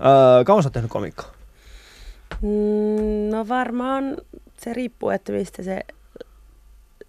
[0.00, 1.37] Öö, kauan sä oot tehnyt komikkaa?
[2.42, 4.16] Mm, no varmaan
[4.60, 5.80] se riippuu, että mistä se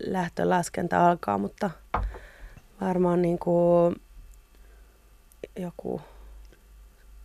[0.03, 1.69] lähtölaskenta alkaa, mutta
[2.81, 3.95] varmaan niin kuin
[5.59, 6.01] joku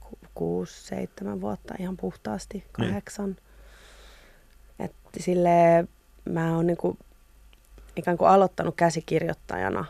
[0.01, 2.67] ku- kuusi, seitsemän vuotta ihan puhtaasti, Niin.
[2.73, 3.37] kahdeksan.
[4.79, 5.89] Että sille
[6.31, 6.99] mä oon niin kuin
[7.97, 9.85] ikään kuin aloittanut käsikirjoittajana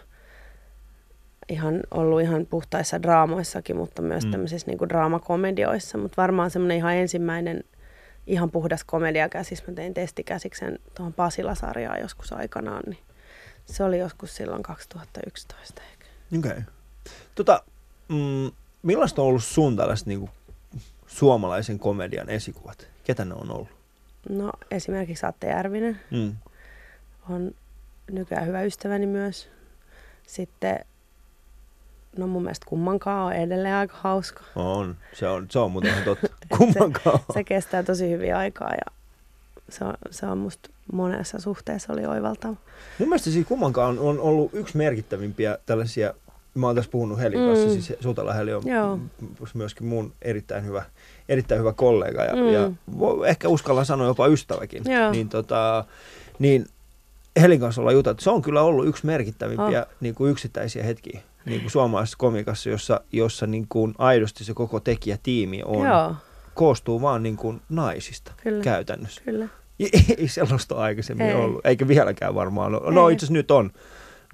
[1.48, 4.30] ihan ollut ihan puhtaissa draamoissakin, mutta myös mm.
[4.30, 5.98] tämmöisissä niin kuin draamakomedioissa.
[5.98, 7.64] Mutta varmaan semmoinen ihan ensimmäinen
[8.26, 9.66] ihan puhdas komediakäsis.
[9.66, 12.98] Mä tein testikäsiksen tuohon Pasila-sarjaan joskus aikanaan, niin
[13.66, 16.06] se oli joskus silloin 2011 ehkä.
[16.38, 16.50] Okei.
[16.50, 16.62] Okay.
[17.34, 17.62] Tota,
[18.08, 18.50] mm,
[18.82, 20.30] millaista on ollut sun tällaiset niin
[21.06, 22.88] suomalaisen komedian esikuvat?
[23.04, 23.68] Ketä ne on ollut?
[24.28, 26.36] No esimerkiksi Atte Järvinen Mm.
[27.30, 27.50] on
[28.10, 29.48] nykyään hyvä ystäväni myös.
[30.26, 30.84] Sitten,
[32.18, 34.40] no mun mielestä kummankaan on edelleen aika hauska.
[34.56, 34.96] On.
[35.12, 36.26] Se on, se on muuten ihan totta.
[36.58, 37.18] Kummankaan.
[37.34, 38.92] Se kestää tosi hyvin aikaa ja
[39.68, 42.54] se on, se on musta monessa suhteessa oli oivaltava.
[42.98, 46.14] Mun mielestä siis kummankaan on, on ollut yksi merkittävimpiä tällaisia,
[46.54, 47.72] mä oon tässä puhunut Helin kanssa, Mm.
[47.72, 48.98] siis Sutala Heli on Joo.
[49.54, 50.82] myöskin mun erittäin hyvä,
[51.28, 52.52] erittäin hyvä kollega ja, Mm.
[52.52, 52.70] ja
[53.26, 54.82] ehkä uskallan sanoa jopa ystäväkin.
[54.86, 55.10] Joo.
[55.10, 55.84] Niin, tota,
[56.38, 56.66] niin
[57.40, 59.88] Helin kanssa ollaan juteltu, se on kyllä ollut yksi merkittävimpiä Oh.
[60.00, 64.80] niin kuin yksittäisiä hetkiä niin kuin suomalaisessa komikassa, jossa, jossa niin kuin aidosti se koko
[64.80, 66.14] tekijätiimi on, Joo,
[66.54, 68.62] koostuu vaan niin kuin naisista Kyllä.
[68.62, 69.22] käytännössä.
[69.24, 69.48] kyllä.
[70.18, 71.34] Ei sellaista aikaisemmin Ei.
[71.34, 72.94] ollut, eikä vieläkään varmaan ole.
[72.94, 73.12] No Ei.
[73.12, 73.70] itse asiassa nyt on.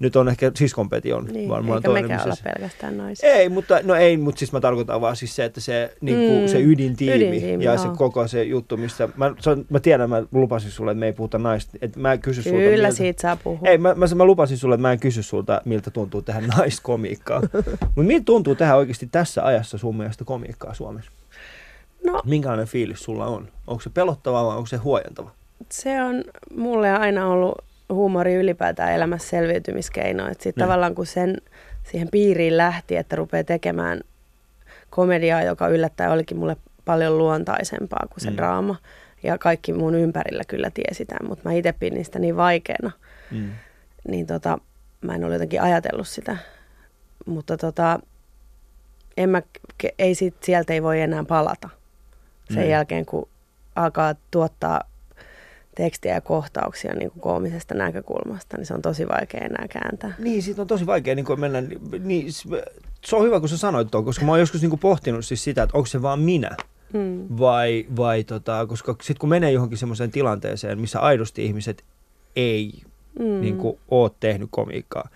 [0.01, 2.03] Nyt on ehkä Siskonpeti on Niin, varmaan eikä toinen.
[2.11, 3.29] mekään missä pelkästään naisia.
[3.33, 6.41] ei, mutta, no ei, mutta siis mä tarkoitan vaan siis se, että se, niin kuin,
[6.41, 7.83] Mm, se ydintiimi, ydintiimi, ja joo.
[7.83, 11.05] se koko se juttu, missä, mä, se on, mä tiedän, mä lupasin sulle, että me
[11.05, 12.57] ei puhuta naista, että mä en kysy sulta.
[12.57, 13.67] Kyllä miltä- siitä saa puhua.
[13.69, 17.41] Ei, mä, mä, mä, lupasin sulle, että mä en kysy sulta, miltä tuntuu tehdä naiskomiikkaa.
[17.41, 21.11] mutta miltä tuntuu tehdä oikeasti tässä ajassa sun mielestä komiikkaa Suomessa?
[22.05, 23.47] No Minkälainen fiilis sulla on?
[23.67, 25.31] Onko se pelottava vai onko se huojentava?
[25.69, 26.23] se on
[26.55, 27.55] mulle aina ollut
[27.93, 30.27] huumori ylipäätään elämässä selviytymiskeino.
[30.27, 30.67] Että sitten Niin.
[30.67, 31.37] tavallaan kun sen
[31.83, 34.01] siihen piiriin lähti, että rupeaa tekemään
[34.89, 38.33] komediaa, joka yllättäen olikin mulle paljon luontaisempaa kuin se Mm.
[38.33, 38.37] mm.
[38.37, 38.75] draama.
[39.23, 42.91] Ja kaikki mun ympärillä kyllä tiesi tämän, mutta mä itse pidin sitä niin vaikeana.
[43.31, 43.49] Mm.
[44.07, 44.57] niin tota,
[45.01, 46.37] mä en ole jotenkin ajatellut sitä.
[47.25, 47.99] Mutta tota,
[49.17, 49.41] en mä,
[49.99, 51.69] ei sit, sieltä ei voi enää palata.
[52.47, 52.69] Sen Niin.
[52.69, 53.29] jälkeen, kun
[53.75, 54.81] alkaa tuottaa
[55.75, 60.13] tekstiä ja kohtauksia niin kuin koomisesta näkökulmasta, niin se on tosi vaikea enää kääntää.
[60.19, 61.63] Niin, siitä on tosi vaikea niin mennä,
[61.99, 62.27] niin,
[63.05, 65.63] se on hyvä, kun sä sanoit tuon, koska mä oon joskus niin pohtinut siis sitä,
[65.63, 66.57] että onko se vaan minä,
[66.93, 67.27] Mm.
[67.39, 71.83] vai, vai tota, koska sitten kun menee johonkin semmoiseen tilanteeseen, missä aidosti ihmiset
[72.35, 72.71] ei
[73.19, 73.25] Mm.
[73.25, 73.41] mm.
[73.41, 75.09] niin kuin, ole tehnyt komiikkaa,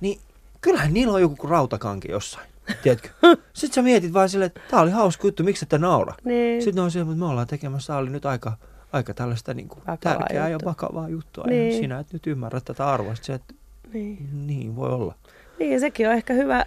[0.00, 0.20] niin
[0.60, 2.48] kyllähän niillä on joku rautakanki jossain,
[2.82, 3.08] tiedätkö?
[3.52, 6.14] Sitten sä mietit vaan silleen, että tää oli hauska juttu, miksi ette naura?
[6.24, 6.62] Niin.
[6.62, 8.56] Sitten ne on silleen, että me ollaan tekemässä, tää oli nyt aika,
[8.92, 10.64] aika tällaista niin kuin, Vakavaa tärkeää juttu.
[10.64, 11.44] ja vakavaa juttua.
[11.46, 11.72] Niin.
[11.72, 13.14] Ja sinä et nyt ymmärrä tätä arvoa.
[13.14, 13.54] Se, että
[13.92, 14.46] niin.
[14.46, 15.14] niin voi olla.
[15.58, 16.64] Niin, sekin on ehkä hyvä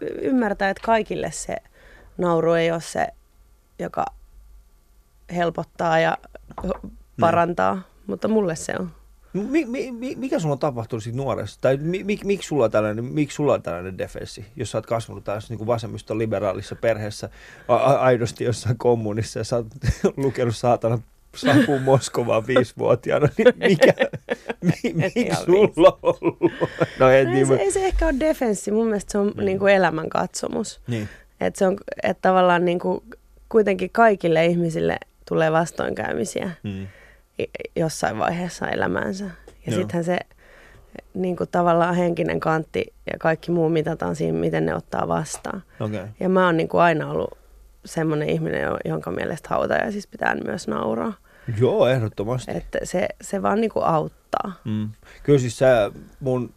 [0.00, 1.56] ymmärtää, että kaikille se
[2.18, 3.08] nauru ei ole se,
[3.78, 4.04] joka
[5.34, 6.18] helpottaa ja
[7.20, 8.90] parantaa, mutta mulle se on.
[9.32, 11.58] Mi, mi, mi, mikä sulla on tapahtunut siitä nuoresta?
[11.60, 14.86] Tai mi, mi, miksi, sulla on tällainen, miksi sulla on tällainen defenssi, jos sä oot
[14.86, 17.28] kasvanut tässä niin vasemmisto liberaalissa perheessä,
[17.68, 19.66] a, a, aidosti jossain kommunissa ja sä oot
[20.16, 20.98] lukenut saatana
[21.36, 23.92] Saku Moskovaa viisivuotiaana, niin mikä,
[24.66, 26.52] mi, miksi sulla on ollut?
[26.98, 29.44] No en Ei niin, se, ei se ehkä ole defenssi, mun mielestä se on Mm.
[29.44, 30.80] niin kuin elämänkatsomus.
[30.86, 31.08] niin.
[31.40, 33.00] Että se on, että tavallaan niin kuin
[33.48, 34.96] kuitenkin kaikille ihmisille
[35.28, 36.86] tulee vastoinkäymisiä Mm.
[37.76, 39.24] Jossain vaiheessa elämäänsä.
[39.66, 40.18] Ja sittenhän se
[41.14, 45.62] niin kuin tavallaan henkinen kantti ja kaikki muu mitataan siinä, miten ne ottaa vastaan.
[45.80, 46.06] Okay.
[46.20, 47.38] Ja mä oon niin kuin aina ollut
[47.84, 51.12] semmoinen ihminen, jo- jonka mielestä hautajaisissa pitää myös nauraa.
[51.60, 52.50] Joo, ehdottomasti.
[52.56, 54.52] Että se, se vaan niin kuin auttaa.
[54.64, 54.88] Mm.
[55.22, 55.66] Kyllä siis se
[56.20, 56.52] mun,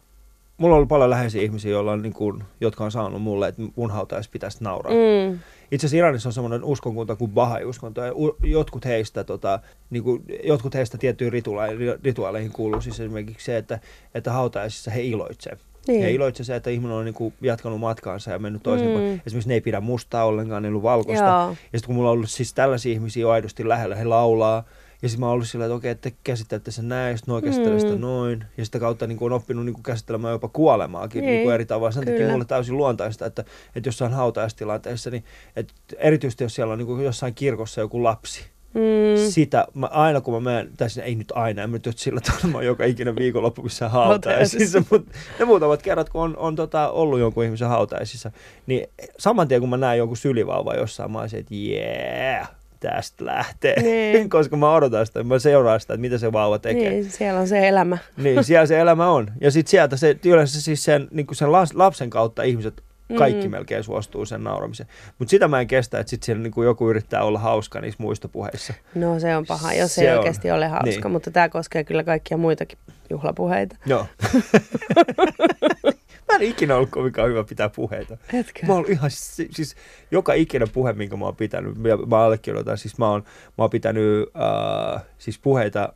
[0.56, 3.62] mulla on ollut paljon läheisiä ihmisiä, joilla on, niin kuin, jotka on saanut mulle, että
[3.76, 4.92] mun hautajais pitäisi nauraa.
[4.92, 5.38] Mm.
[5.74, 8.12] Itse asiassa Iranissa on semmoinen uskonkunta kuin Bahai-uskonto, ja
[8.42, 9.60] jotkut heistä, tota,
[9.90, 13.78] niin kuin, jotkut heistä tiettyihin rituaaleihin, rituaaleihin kuuluu siis esimerkiksi se, että,
[14.14, 15.58] että hautajaisissa he iloitsevat.
[15.88, 16.02] Niin.
[16.02, 19.04] He iloitsevat se, että ihminen on niin kuin, jatkanut matkaansa ja mennyt toisinpäin.
[19.04, 19.20] Mm.
[19.26, 21.24] Esimerkiksi ne ei pidä mustaa ollenkaan, ne ei ollut valkoista.
[21.24, 21.48] Joo.
[21.48, 24.64] Ja sitten kun mulla on ollut siis tällaisia ihmisiä aidosti lähellä, he laulaa.
[25.04, 27.44] Ja sitten mä oon ollut sillä, että okei, että te käsittelette sen näin, sitten noin
[27.44, 28.00] käsittelee sitä Mm.
[28.00, 28.44] noin.
[28.56, 31.30] Ja sitä kautta niin kuin on oppinut niin kuin käsittelemään jopa kuolemaakin niin.
[31.32, 31.92] Niin, kuin eri tavalla.
[31.92, 33.44] Sen takia mulle täysin luontaista, että,
[33.76, 35.24] että jossain hautajaistilanteessa, niin
[35.56, 38.44] että erityisesti jos siellä on niin kuin jossain kirkossa joku lapsi,
[38.74, 39.30] Mm.
[39.30, 42.20] sitä, mä, aina kun mä menen, tai siis ei nyt aina, en mä nyt sillä
[42.20, 46.56] tavalla, mä joka ikinen viikonloppu, kun se hautajaisissa, mutta ne muutamat kerrat, kun on, on
[46.56, 48.30] tota, ollut jonkun ihmisen hautajaisissa,
[48.66, 48.86] niin
[49.18, 52.50] saman tien kun mä näen jonkun sylivauva jossain, mä se, että yeah,
[52.88, 53.82] tästä lähtee.
[53.82, 54.30] Niin.
[54.30, 56.90] Koska mä odotan sitä, mä seuraan sitä, että mitä se vauva tekee.
[56.90, 57.98] Niin, siellä on se elämä.
[58.16, 59.30] Niin, siellä se elämä on.
[59.40, 62.82] Ja sitten sieltä se, yleensä siis sen, niin sen lapsen kautta ihmiset
[63.18, 63.50] kaikki Mm.
[63.50, 64.88] melkein suostuu sen nauramiseen.
[65.18, 68.74] Mutta sitä mä en kestä, että sitten siellä niin joku yrittää olla hauska niissä muistopuheissa.
[68.94, 70.18] No se on paha, jos Se se ei on.
[70.18, 71.10] oikeasti ole hauska, Niin.
[71.10, 72.78] mutta tämä koskee kyllä kaikkia muitakin
[73.10, 73.76] juhlapuheita.
[73.86, 74.06] Joo.
[76.38, 78.16] mä en ikinä ollut kovinkaan hyvä pitää puheita.
[78.32, 78.66] Etkö?
[78.66, 79.76] Mä oon ihan, si- siis
[80.10, 83.22] joka ikinen puhe, minkä mä oon pitänyt, ja mä allekirjoitan, siis mä oon,
[83.58, 85.92] mä oon pitänyt äh, siis puheita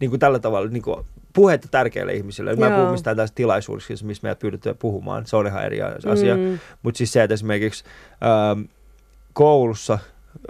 [0.00, 2.56] niin kuin tällä tavalla, niin kuin puheita tärkeille ihmisille.
[2.56, 5.82] Mä en puhu mistään tästä tilaisuuksista, missä meidät pyydetään puhumaan, se on ihan eri
[6.12, 6.36] asia.
[6.36, 6.58] Mm.
[6.82, 7.84] Mutta siis se, että esimerkiksi
[8.52, 8.62] ähm,
[9.32, 9.98] koulussa,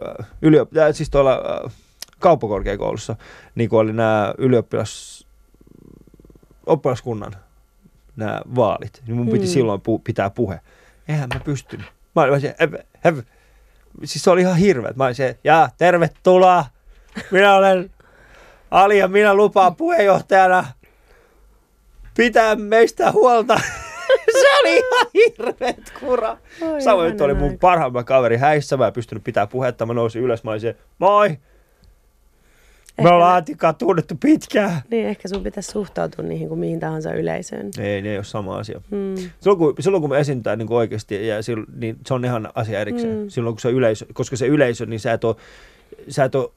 [0.08, 1.72] äh, yliop- äh, siis tuolla äh,
[2.18, 3.16] kauppakorkeakoulussa,
[3.54, 5.26] niin kuin oli nämä ylioppilas,
[6.66, 7.36] oppilaskunnan
[8.18, 9.50] nämä vaalit, niin mun piti Mm.
[9.50, 10.60] silloin pu- pitää puhe.
[11.08, 11.86] Eihän mä pystynyt.
[12.16, 13.18] Mä olin se, "Hev, hev."
[14.04, 14.92] siis se oli ihan hirveä.
[14.96, 16.64] Mä olin se, ja tervetuloa,
[17.30, 17.90] minä olen
[18.70, 20.64] Ali ja minä lupaan puheenjohtajana
[22.16, 23.60] pitää meistä huolta.
[24.40, 26.36] se oli ihan hirveet kura.
[26.62, 27.58] Oi, Samoin nyt oli mun aika.
[27.60, 31.38] parhaimman kaveri häissä, mä en pystynyt pitää puhetta, mä nousin ylös, mä olin se, moi,
[33.02, 34.80] me ollaan Antikaa tunnettu pitkään.
[34.90, 37.70] Niin, ehkä sun pitäisi suhtautua niihin kuin mihin tahansa yleisöön.
[37.78, 38.80] Ei, ne ei ole sama asia.
[38.90, 39.16] Mm.
[39.40, 42.80] Silloin kun, silloin kun me esiintää niin oikeasti, ja silloin, niin se on ihan asia
[42.80, 43.18] erikseen.
[43.18, 43.28] Mm.
[43.28, 45.36] Silloin kun se yleisö, koska se yleisö, niin sä et ole,
[46.08, 46.50] sä et ole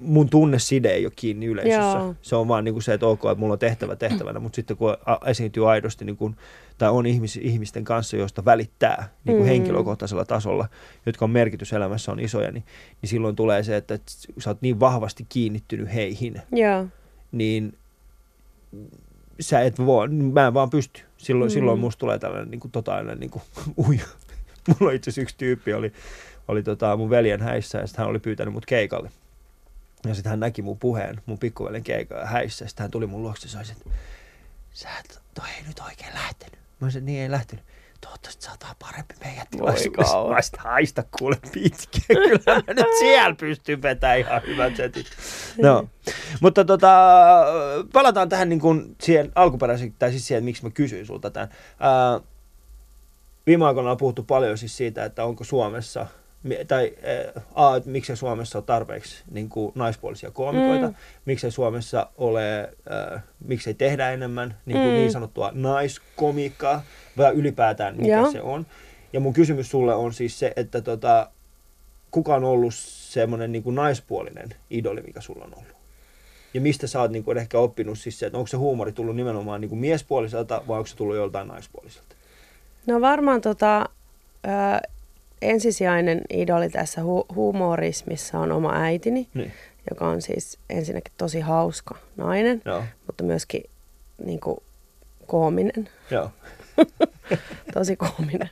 [0.00, 1.98] mun tunneside ei ole kiinni yleisössä.
[1.98, 2.14] Joo.
[2.22, 4.76] Se on vaan niin kuin se, että ok, että mulla on tehtävä tehtävänä, mutta sitten
[4.76, 4.96] kun
[5.26, 6.36] esiintyy aidosti niin kuin,
[6.80, 9.48] tai on ihmis, ihmisten kanssa, joista välittää niin kuin Mm.
[9.48, 10.68] henkilökohtaisella tasolla,
[11.06, 12.64] jotka on merkitys elämässä on isoja, niin,
[13.02, 16.86] niin silloin tulee se, että, että sä oot niin vahvasti kiinnittynyt heihin, Joo.
[17.32, 17.78] niin
[19.40, 21.00] sä et voi, mä en vaan pysty.
[21.16, 21.52] Silloin, Mm.
[21.54, 23.42] silloin musta tulee tällainen niin kuin, totaalinen niin kuin,
[23.88, 24.04] uja.
[24.80, 25.92] Mulla itse asiassa yksi tyyppi oli,
[26.48, 29.10] oli tota, mun veljen häissä ja sitten hän oli pyytänyt mut keikalle.
[30.06, 32.64] Ja sitten hän näki mun puheen, mun pikkuveljen keikalla häissä.
[32.64, 33.90] Ja sitten hän tuli mun luokse ja sanoi, että
[34.72, 36.59] sä et, toi ei nyt oikein lähtenyt.
[36.80, 37.64] Mä sanoin, niin ei lähtenyt.
[38.00, 40.58] Toivottavasti saadaan parempi meidän tilaisuudessa.
[40.68, 42.04] haista kuule pitkään.
[42.28, 45.04] Kyllä mä nyt siellä pystyn vetämään ihan hyvän setin.
[45.62, 45.88] No.
[46.40, 46.90] Mutta tota,
[47.92, 51.48] palataan tähän niin kuin siihen alkuperäiseen, tai siis siihen, että miksi mä kysyin sulta tämän.
[51.80, 52.20] Ää,
[53.46, 56.06] viime aikoina on puhuttu paljon siis siitä, että onko Suomessa,
[56.68, 56.92] tai
[57.54, 60.94] A, että miksei Suomessa ole tarpeeksi niin kuin naispuolisia koomikoita, Mm.
[61.24, 64.94] miksei Suomessa ole, ää, miksei tehdä enemmän niin, kuin Mm.
[64.94, 66.82] niin sanottua naiskomiikkaa,
[67.16, 68.30] vai ylipäätään mikä Joo.
[68.32, 68.66] se on.
[69.12, 71.30] Ja mun kysymys sulle on siis se, että tota,
[72.10, 75.76] kuka on ollut semmoinen niin kuin naispuolinen idoli, mikä sulla on ollut?
[76.54, 79.16] Ja mistä sä oot niin kuin ehkä oppinut siis se, että onko se huumori tullut
[79.16, 82.14] nimenomaan niin kuin miespuoliselta vai onko se tullut joltain naispuoliselta?
[82.86, 83.88] No varmaan tota,
[85.42, 89.52] ensisijainen idoli tässä hu- humorismissa on oma äitini, Niin.
[89.90, 93.62] joka on siis ensinnäkin tosi hauska nainen, Joo, mutta myöskin
[94.24, 94.56] niin kuin,
[95.26, 96.30] koominen, joo.
[97.74, 98.50] tosi koominen.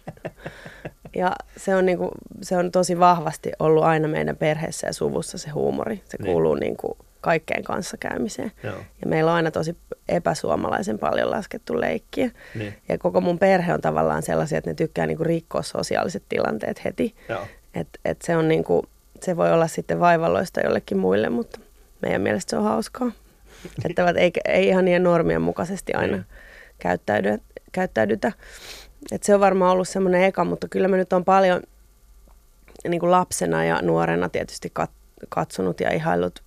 [1.16, 2.10] Ja se on, niin kuin,
[2.42, 6.02] se on tosi vahvasti ollut aina meidän perheessä ja suvussa se huumori.
[6.04, 6.32] Se Niin.
[6.32, 8.52] kuuluu niin kuin, kaikkeen kanssakäymiseen.
[8.62, 8.76] joo.
[8.76, 9.76] Ja meillä on aina tosi
[10.08, 12.30] epäsuomalaisen paljon laskettu leikkiä.
[12.54, 12.74] Niin.
[12.88, 17.14] Ja koko mun perhe on tavallaan sellaisia, että ne tykkää niinku rikkoa sosiaaliset tilanteet heti.
[17.28, 17.46] Joo.
[17.74, 18.84] Et, et se, on niinku,
[19.22, 21.60] se voi olla sitten vaivalloista jollekin muille, mutta
[22.02, 23.12] meidän mielestä se on hauskaa.
[23.90, 26.26] että ei, ei ihan niiden normien mukaisesti aina Niin.
[26.78, 27.38] käyttäydy,
[27.72, 28.32] käyttäydytä.
[29.12, 31.62] Et se on varmaan ollut semmoinen eka, mutta kyllä mä nyt on paljon
[32.88, 36.42] niin kuin lapsena ja nuorena tietysti kat- katsonut ja ihaillut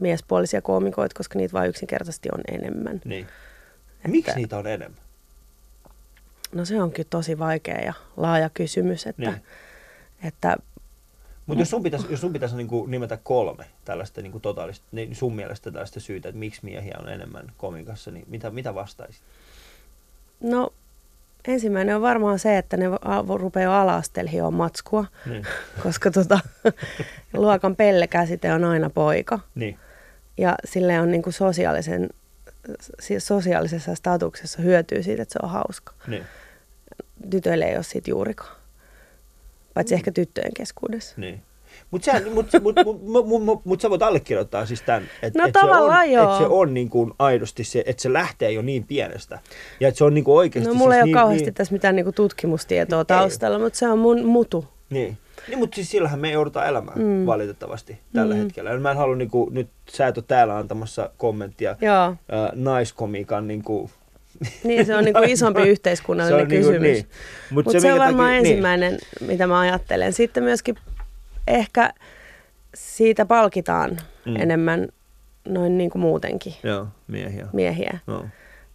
[0.00, 3.00] miespuolisia koomikoita, koska niitä vain yksinkertaisesti on enemmän.
[3.04, 3.26] niin.
[4.06, 5.00] Miksi Että- niitä on enemmän?
[6.52, 9.42] No se onkin tosi vaikea ja laaja kysymys, että, Niin.
[10.24, 10.56] että
[11.46, 14.86] Mutta jos sun pitäisi, jos sun pitäisi niin kuin nimetä kolme tällaista niin kuin totaalista,
[14.92, 19.22] niin sun mielestä tällaista syytä, että miksi miehiä on enemmän komikassa, niin mitä, mitä vastaisit?
[20.40, 20.72] No
[21.48, 22.84] ensimmäinen on varmaan se, että ne
[23.36, 25.46] rupeaa ala-astelhioon matskua, Niin.
[25.82, 26.38] koska tota,
[27.32, 29.38] luokan pellekäsite on aina poika.
[29.54, 29.78] Niin.
[30.38, 32.08] Ja sille on niin kuin sosiaalisen,
[33.18, 35.92] sosiaalisessa statuksessa hyötyy siitä, että se on hauska.
[36.06, 36.24] Niin.
[37.30, 38.56] Tytöille ei ole siitä juurikaan.
[39.74, 41.14] Paitsi ehkä tyttöjen keskuudessa.
[41.16, 41.42] Niin.
[41.90, 45.66] Mutta mut, mut, mut, mut, mut, sä voit allekirjoittaa siis tämän, että No et se
[45.66, 46.32] on, joo.
[46.32, 49.38] et se on niin kuin aidosti se, että se lähtee jo niin pienestä.
[49.80, 51.54] Ja että se on niin kuin oikeasti No mulla siis ei ole niin, kauheasti niin,
[51.54, 54.64] tässä mitään niinku tutkimustietoa taustalla, mutta se on mun mutu.
[54.90, 55.18] Niin.
[55.48, 57.26] Niin, mutta siis sillähän me joudutaan elämään mm.
[57.26, 58.40] valitettavasti tällä mm.
[58.40, 58.78] hetkellä.
[58.78, 61.94] Mä en halua, niin kuin, nyt sä et ole täällä antamassa kommenttia Joo,
[62.28, 63.90] ää, naiskomiikan niin kuin,
[64.64, 66.80] niin se on niinku isompi yhteiskunnallinen se on kysymys.
[66.80, 67.06] Niin niin.
[67.50, 70.12] Mutta Mut se on minkä varmaan takia- ensimmäinen, mitä mä ajattelen.
[70.12, 70.74] Sitten myöskin
[71.46, 71.92] ehkä
[72.74, 74.32] siitä palkitaan Mm.
[74.32, 74.36] mm.
[74.40, 74.88] enemmän
[75.48, 76.70] noin niin kuin muutenkin Niin.
[76.72, 77.46] Joo, miehiä.
[77.52, 77.98] miehiä.
[78.06, 78.24] Joo.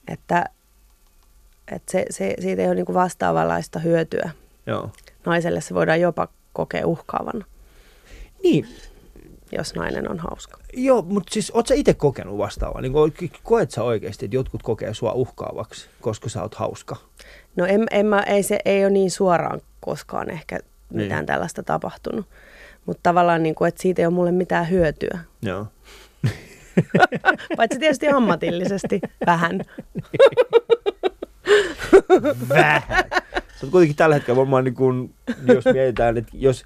[0.07, 0.45] Että,
[1.71, 4.29] että se, se, siitä ei ole niin kuin vastaavanlaista hyötyä.
[4.65, 4.89] Joo.
[5.25, 7.45] Naiselle se voidaan jopa kokea uhkaavana,
[8.43, 8.67] Niin,
[9.51, 10.57] jos nainen on hauska.
[10.73, 12.81] Joo, mutta siis oot sä itse kokenut vastaavaa?
[12.81, 16.95] Niin ko- koet sä oikeasti, että jotkut kokee sua uhkaavaksi, koska sä oot hauska?
[17.55, 21.01] No en, en mä, ei, se, ei ole niin suoraan koskaan ehkä Niin.
[21.03, 22.25] mitään tällaista tapahtunut.
[22.85, 25.19] Mutta tavallaan, niin kuin, että siitä ei ole mulle mitään hyötyä.
[25.41, 25.65] Joo.
[27.57, 29.61] Paitsi tietysti ammatillisesti vähän.
[32.49, 32.81] Vähän.
[33.61, 35.13] Sä oot kuitenkin tällä hetkellä varmaan, niin kun,
[35.47, 36.65] jos mietitään, että jos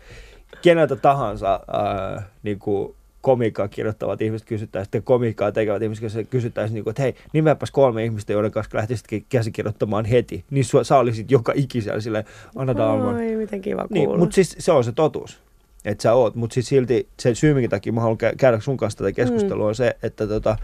[0.61, 6.83] keneltä tahansa ää, niin kuin komiikkaa kirjoittavat ihmiset kysyttäisiin, sitten komiikkaa tekevät ihmiset kysyttäisiin, niin
[6.83, 10.45] kuin, että hei, nimeäpäs kolme ihmistä, joiden kanssa lähtisit käsikirjoittamaan heti.
[10.49, 12.25] Niin sua, sä olisit joka ikisellä silleen,
[12.55, 13.15] Anna Dalman.
[13.15, 14.19] Oi, miten kiva Niin, kuulla.
[14.19, 15.39] mutta siis se on se totuus,
[15.85, 16.35] että sä oot.
[16.35, 19.65] Mutta siis silti se syy, minkä takia mä haluan kä- käydä sun kanssa tätä keskustelua,
[19.65, 19.69] mm.
[19.69, 20.57] on se, että tota,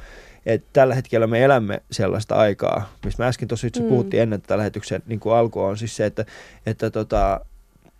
[0.45, 3.87] et tällä hetkellä me elämme sellaista aikaa, missä me äsken tuossa itse Mm.
[3.89, 6.25] puhuttiin ennen tätä lähetyksen niin kuin alkua, on siis se, että,
[6.65, 7.39] että tota,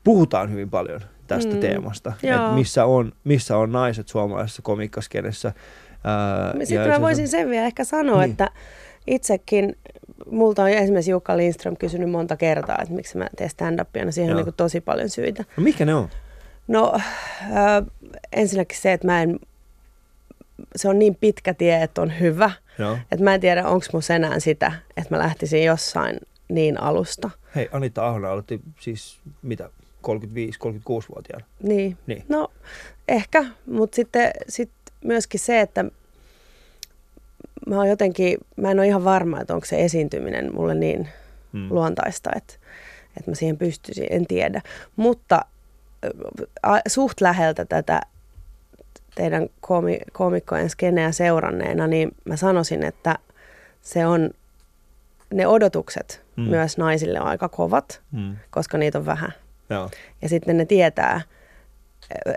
[0.04, 1.60] puhutaan hyvin paljon tästä Mm.
[1.60, 5.54] teemasta, että missä on, missä on naiset suomalaisessa komiikkaskenessä.
[6.04, 8.22] Ää, Sitten mä voisin sen vielä ehkä sanoa, Niin.
[8.22, 8.32] niin.
[8.32, 8.50] että
[9.08, 9.78] itsekin,
[10.32, 14.30] multa on esimerkiksi Jukka Lindström kysynyt monta kertaa, että miksi mä teen stand-upia, no siihen
[14.30, 14.40] Joo.
[14.40, 15.44] on niin tosi paljon syitä.
[15.58, 16.10] No mikä ne on?
[16.68, 17.02] No äh,
[18.32, 19.40] ensinnäkin se, että mä en,
[20.76, 22.98] se on niin pitkä tie, että on hyvä, Joo.
[23.12, 27.30] että mä en tiedä, onko mun enää sitä, että mä lähtisin jossain niin alusta.
[27.56, 29.70] Hei, Anita Ahonen aloitti siis mitä,
[30.08, 31.46] 35-36-vuotiaana.
[31.64, 31.98] Niin.
[32.08, 32.24] Niin.
[32.30, 32.52] No
[33.08, 34.72] ehkä, mutta sitten sit
[35.04, 35.86] myöskin se, että
[37.68, 41.08] mä oon jotenkin, mä en ole ihan varma, että onko se esiintyminen mulle niin
[41.54, 41.68] Mm.
[41.70, 42.54] luontaista, että,
[43.18, 44.62] että mä siihen pystyisin, en tiedä.
[44.96, 45.46] Mutta
[46.88, 48.02] suht läheltä tätä
[49.16, 53.16] teidän koomi, koomikkojen skeneä seuranneena, niin mä sanoisin, että
[53.82, 54.30] se on,
[55.34, 56.44] ne odotukset Mm.
[56.44, 56.50] mm.
[56.50, 58.36] myös naisille on aika kovat, Mm.
[58.50, 59.34] koska niitä on vähän.
[59.70, 59.90] Joo.
[60.22, 61.22] Ja sitten ne tietää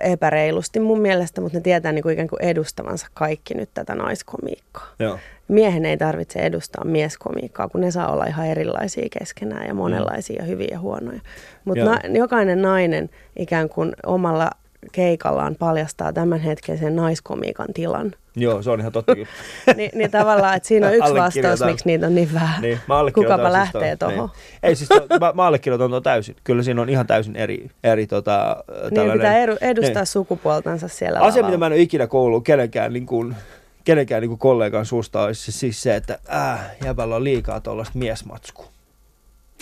[0.01, 4.89] epäreilusti mun mielestä, mutta ne tietää niin kuin ikään kuin edustavansa kaikki nyt tätä naiskomiikkaa.
[4.99, 5.19] Joo.
[5.49, 10.45] Miehen ei tarvitse edustaa mieskomiikkaa, kun ne saa olla ihan erilaisia keskenään ja monenlaisia ja
[10.45, 11.21] hyviä ja huonoja.
[11.65, 14.51] Mutta na- jokainen nainen ikään kuin omalla
[14.93, 18.13] keikallaan paljastaa tämän hetkisen naiskomiikan tilan.
[18.37, 19.29] Joo, se on ihan totta kyllä.
[19.77, 22.63] Ni, niin tavallaan, että siinä on yksi vastaus, miksi niitä on niin vähän.
[22.63, 24.17] Niin, mä Kukapa siis lähtee tuohon.
[24.17, 24.61] Niin.
[24.63, 26.37] Ei siis, to, mä, mä allekirjoitan tuon täysin.
[26.45, 30.07] Kyllä siinä on ihan täysin eri, eri tota, Niin pitää edu, edustaa niin.
[30.07, 31.49] sukupuoltansa siellä Asia, lavalla.
[31.49, 33.37] mitä mä en ole ikinä koulun kenenkään, niin kuin,
[33.85, 38.75] kenenkään niin kuin kollegan suusta, olisi siis se, että äh, jäbällä on liikaa tuollaista miesmatskua.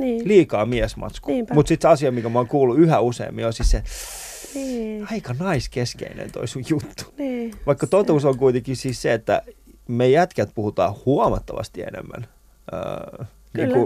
[0.00, 1.34] Niin, Liikaa miesmatskua.
[1.54, 3.82] Mutta sitten se asia, mikä mä oon kuullut yhä useammin, on siis se,
[4.54, 7.04] niin, aika naiskeskeinen toi sun juttu.
[7.18, 7.54] niin.
[7.66, 9.42] Vaikka totuus on kuitenkin siis se, että
[9.88, 12.26] me jätkät puhutaan huomattavasti enemmän.
[12.72, 13.76] Öö, Kyllä,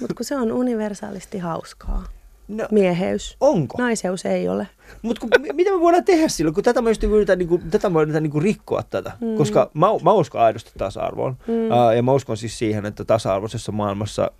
[0.00, 2.04] mutta kun se on universaalisti hauskaa.
[2.48, 3.36] no, Mieheys.
[3.40, 3.74] onko?
[3.78, 4.68] Naiseus ei ole.
[5.02, 8.02] Mutta mitä me voidaan tehdä silloin, kun tätä mä just yritän, niin kuin, tätä mä
[8.02, 9.12] yritän niin kuin rikkoa tätä.
[9.20, 9.36] Mm.
[9.36, 11.36] Koska mä, mä uskon aidosti tasa-arvoon.
[11.46, 11.54] Mm.
[11.54, 14.30] Uh, ja mä uskon siis siihen, että tasa-arvoisessa maailmassa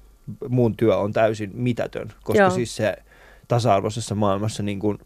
[0.49, 2.13] mun työ on täysin mitätön.
[2.25, 2.51] Koska Joo.
[2.51, 2.97] siis se
[3.49, 4.99] tasa-arvoisessa maailmassa niin kuin,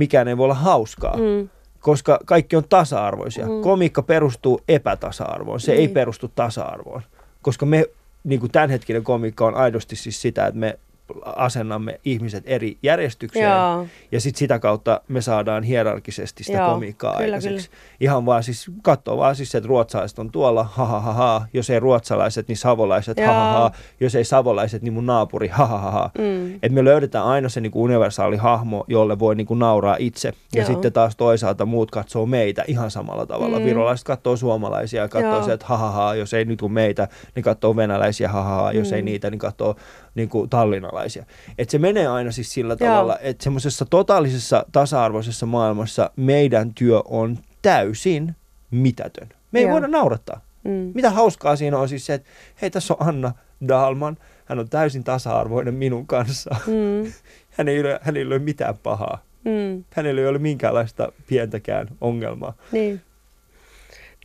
[0.00, 1.16] mikään ei voi olla hauskaa.
[1.16, 1.48] Mm.
[1.80, 3.46] Koska kaikki on tasa-arvoisia.
[3.46, 3.52] Mm.
[3.52, 3.62] Mm.
[3.62, 5.60] Komiikka perustuu epätasa-arvoon.
[5.60, 5.80] Se niin.
[5.80, 5.94] ei Niin.
[5.94, 7.02] perustu tasa-arvoon.
[7.42, 7.84] Koska me,
[8.24, 10.78] niin kuin tämänhetkinen komiikka on aidosti siis sitä, että me
[11.24, 13.50] asennamme ihmiset eri järjestykseen.
[13.50, 13.86] Joo.
[14.12, 17.70] Ja sitten sitä kautta me saadaan hierarkisesti sitä Joo, komiikkaa kyllä, aikaiseksi.
[18.00, 21.46] Ihan vaan siis, katsoo vaan siis, että ruotsalaiset on tuolla, ha ha ha ha.
[21.52, 23.70] Jos ei ruotsalaiset, niin savolaiset, ha ha ha.
[24.00, 26.10] Jos ei savolaiset, niin mun naapuri, ha ha ha ha.
[26.18, 26.54] Mm.
[26.54, 30.32] Että me löydetään aina se niinku universaali hahmo, jolle voi niinku nauraa itse.
[30.54, 30.66] Ja Joo.
[30.66, 33.58] sitten taas toisaalta muut katsoo meitä ihan samalla tavalla.
[33.58, 33.64] Mm.
[33.64, 36.14] Virolaiset katsoo suomalaisia ja katsoo se, että ha ha ha.
[36.14, 38.72] Jos ei nyt meitä, niin katsoo venäläisiä, ha ha ha.
[38.72, 38.94] Jos Mm.
[38.96, 39.76] ei niitä, niin katsoo
[40.14, 41.24] niinku tallinnalaisia.
[41.58, 42.90] Et se menee aina siis sillä Joo.
[42.90, 48.36] tavalla, että semmoisessa totaalisessa tasa-arvoisessa maailmassa meidän työ on täysin
[48.70, 49.28] mitätön.
[49.52, 49.72] Me ei Joo.
[49.72, 50.40] voida naurattaa.
[50.64, 50.92] Mm.
[50.94, 52.28] Mitä hauskaa siinä on siis se, että
[52.62, 53.32] hei tässä on Anna
[53.68, 56.56] Dalman, hän on täysin tasa-arvoinen minun kanssa.
[56.66, 57.12] Mm.
[57.56, 59.22] Hän ei ole, hänellä ei ole mitään pahaa.
[59.44, 59.84] Mm.
[59.90, 62.54] Hänellä ei ole minkäänlaista pientäkään ongelmaa.
[62.72, 63.00] Niin.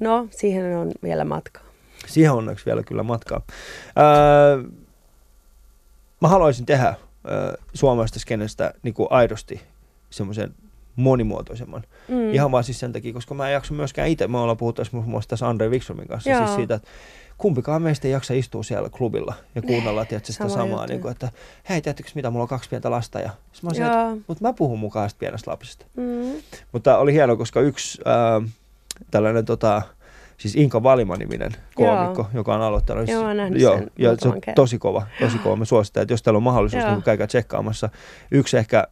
[0.02, 1.60] No, siihen on vielä matka.
[2.08, 3.42] Siihen on onneksi vielä kyllä matkaa.
[3.98, 4.64] Öö,
[6.26, 6.95] mä haluaisin tehdä
[7.73, 9.61] suomalaisesta skenestä niin kuin aidosti
[10.09, 10.53] semmoisen
[10.95, 11.84] monimuotoisemman.
[12.07, 12.34] Mm.
[12.34, 14.28] Ihan vaan siis sen takia, koska mä en jaksa myöskään itse.
[14.28, 16.45] Me ollaan puhuttu muun muassa tässä Andre Wikströmin kanssa Joo.
[16.45, 16.88] siis siitä, että
[17.38, 20.91] kumpikaan meistä ei jaksa istua siellä klubilla ja kuunnella tietysti sitä sama samaa, juttu.
[20.91, 21.30] niin kuin, että
[21.69, 23.19] hei, tiedättekö mitä, mulla on kaksi pientä lasta.
[23.19, 23.30] Ja
[23.61, 25.86] mä olisin, että, mutta mä puhun mukaan pienestä lapsesta.
[25.95, 26.34] Mm.
[26.71, 28.41] Mutta oli hieno, koska yksi ää,
[29.11, 29.82] tällainen tota,
[30.38, 32.30] siis Inka Valima-niminen koomikko, Joo.
[32.34, 33.08] joka on aloittanut.
[33.08, 34.56] Joo, mä oon nähnyt joo, sen ja se on kerran.
[34.56, 35.56] tosi kova, tosi kova.
[35.56, 36.92] Mä suosittelen, että jos teillä on mahdollisuus, Joo.
[36.92, 37.90] niin käykää tsekkaamassa.
[38.32, 38.88] Yksi ehkä,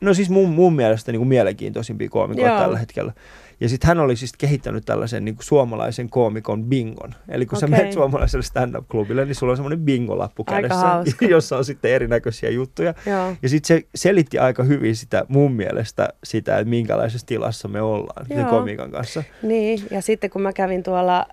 [0.00, 2.60] no siis mun, mun mielestä niin kuin mielenkiintoisimpia koomikoita Joo.
[2.60, 3.12] tällä hetkellä.
[3.60, 7.14] Ja sitten hän oli siis kehittänyt tällaisen niin kuin suomalaisen koomikon bingon.
[7.28, 7.78] Eli kun sä Okei.
[7.78, 11.24] menet suomalaiselle stand-up-klubille, niin sulla on semmoinen bingolappu Aika kädessä, hauska.
[11.34, 12.94] jossa on sitten erinäköisiä juttuja.
[13.06, 13.34] Joo.
[13.42, 18.26] Ja sitten se selitti aika hyvin sitä mun mielestä sitä, että minkälaisessa tilassa me ollaan
[18.26, 18.50] sen Joo.
[18.50, 19.22] komiikan kanssa.
[19.42, 21.26] Niin, ja sitten kun mä kävin tuolla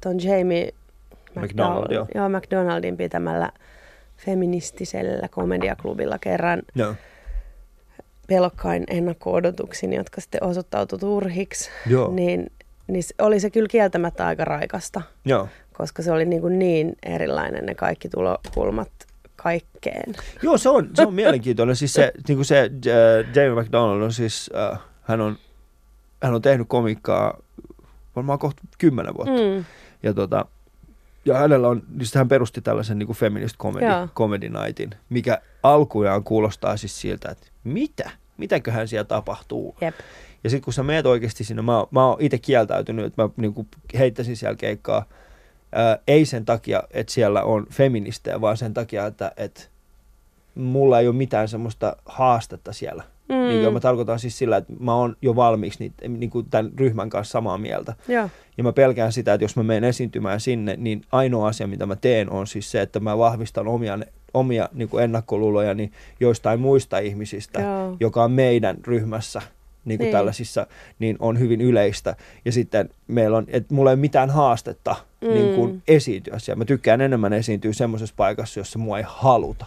[0.00, 0.74] ton Jamie
[1.34, 2.06] McDonald, joo.
[2.14, 3.52] joo, McDonaldin pitämällä
[4.16, 6.94] feministisellä komediaklubilla kerran Joo.
[8.26, 12.10] Pelokkain ennakko-odotuksin, jotka sitten osoittautui turhiksi, Joo.
[12.10, 12.52] niin,
[12.86, 15.48] niin oli se kyllä kieltämättä aika raikasta, Joo.
[15.72, 18.90] koska se oli niin, kuin niin erilainen ne kaikki tulokulmat
[19.36, 20.14] kaikkeen.
[20.42, 21.76] Joo, se on, se on mielenkiintoinen.
[21.76, 25.38] Siis se, niin kuin se äh, Jamie McDonald on siis, äh, hän, on,
[26.22, 27.38] hän on tehnyt komikkaa
[28.16, 29.32] varmaan kohta kymmenen vuotta.
[29.32, 29.64] Mm.
[30.02, 30.46] Ja, tota,
[31.24, 34.08] ja hänellä on, niin hän perusti tällaisen niin kuin feminist comedy, Joo.
[34.14, 38.10] comedy nightin, mikä alkujaan kuulostaa siis siltä, että mitä?
[38.36, 39.76] Mitäköhän siellä tapahtuu?
[39.80, 39.94] Jep.
[40.44, 43.66] Ja sitten kun sä meet oikeasti sinne, mä, mä oon itse kieltäytynyt, että mä niinku
[43.98, 45.04] heittäisin siellä keikkaa,
[45.72, 49.60] ää, ei sen takia, että siellä on feministejä, vaan sen takia, että, että
[50.54, 53.04] mulla ei ole mitään semmoista haastetta siellä.
[53.28, 53.34] Mm.
[53.34, 57.10] Niin mä tarkoitan siis sillä, että mä oon jo valmiiksi niitä, niin kuin tämän ryhmän
[57.10, 57.94] kanssa samaa mieltä.
[58.08, 58.30] Joo.
[58.58, 61.96] Ja mä pelkään sitä, että jos mä menen esiintymään sinne, niin ainoa asia, mitä mä
[61.96, 63.98] teen, on siis se, että mä vahvistan omia,
[64.34, 67.96] omia niin kuin ennakkoluulojani joistain muista ihmisistä, Joo.
[68.00, 69.42] joka on meidän ryhmässä
[69.84, 70.12] niin kuin Niin.
[70.12, 70.66] tällaisissa,
[70.98, 72.16] niin on hyvin yleistä.
[72.44, 75.28] Ja sitten meillä on, että mulla ei ole mitään haastetta Mm.
[75.28, 76.58] niin kuin esiintyä siellä.
[76.58, 79.66] Mä tykkään enemmän esiintyä semmoisessa paikassa, jossa mua ei haluta.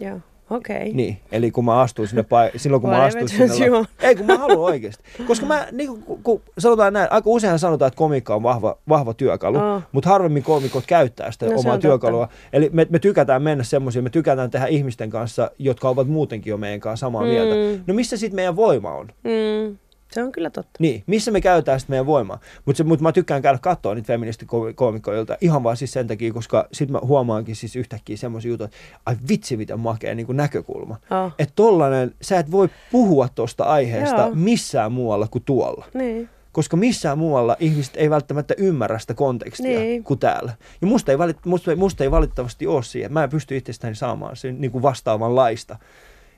[0.00, 0.20] Joo.
[0.50, 0.76] Okei.
[0.76, 0.88] Okay.
[0.92, 3.68] Niin, eli kun mä astuin sinne paik- silloin kun mä astuin sinne...
[3.70, 3.84] la-.
[4.00, 5.04] Ei, kun mä haluan oikeasti.
[5.26, 9.14] Koska mä, niin kun, kun sanotaan näin, aika useinhan sanotaan, että komiikka on vahva, vahva
[9.14, 9.82] työkalu, Aa.
[9.92, 11.78] mutta harvemmin koomikot käyttää sitä No omaa on totta.
[11.88, 12.28] työkalua.
[12.52, 16.56] Eli me, me tykätään mennä semmoisiin, me tykätään tehdä ihmisten kanssa, jotka ovat muutenkin jo
[16.56, 17.28] meidän kanssa samaa Mm.
[17.28, 17.82] mieltä.
[17.86, 19.06] No missä sitten meidän voima on?
[19.24, 19.76] Mm.
[20.12, 20.70] Se on kyllä totta.
[20.78, 22.40] Niin, missä me käytetään sitten meidän voimaa.
[22.64, 26.92] Mutta mut mä tykkään käydä katsoa niitä feministikoomikoilta ihan vaan siis sen takia, koska sitten
[26.92, 28.76] mä huomaankin siis yhtäkkiä semmoisia juttuja, että
[29.06, 30.96] ai vitsi miten makea niin kuin näkökulma.
[31.10, 31.32] Oh.
[31.38, 34.30] Että tollanen, sä et voi puhua tuosta aiheesta Joo.
[34.34, 35.86] missään muualla kuin tuolla.
[35.94, 36.28] Niin.
[36.52, 40.04] Koska missään muualla ihmiset ei välttämättä ymmärrä sitä kontekstia Niin.
[40.04, 40.52] kuin täällä.
[40.80, 43.12] Ja musta ei, valit, musta, musta ei valitettavasti ole siihen.
[43.12, 45.76] Mä en pysty itsestäni saamaan sen niin kuin vastaavanlaista.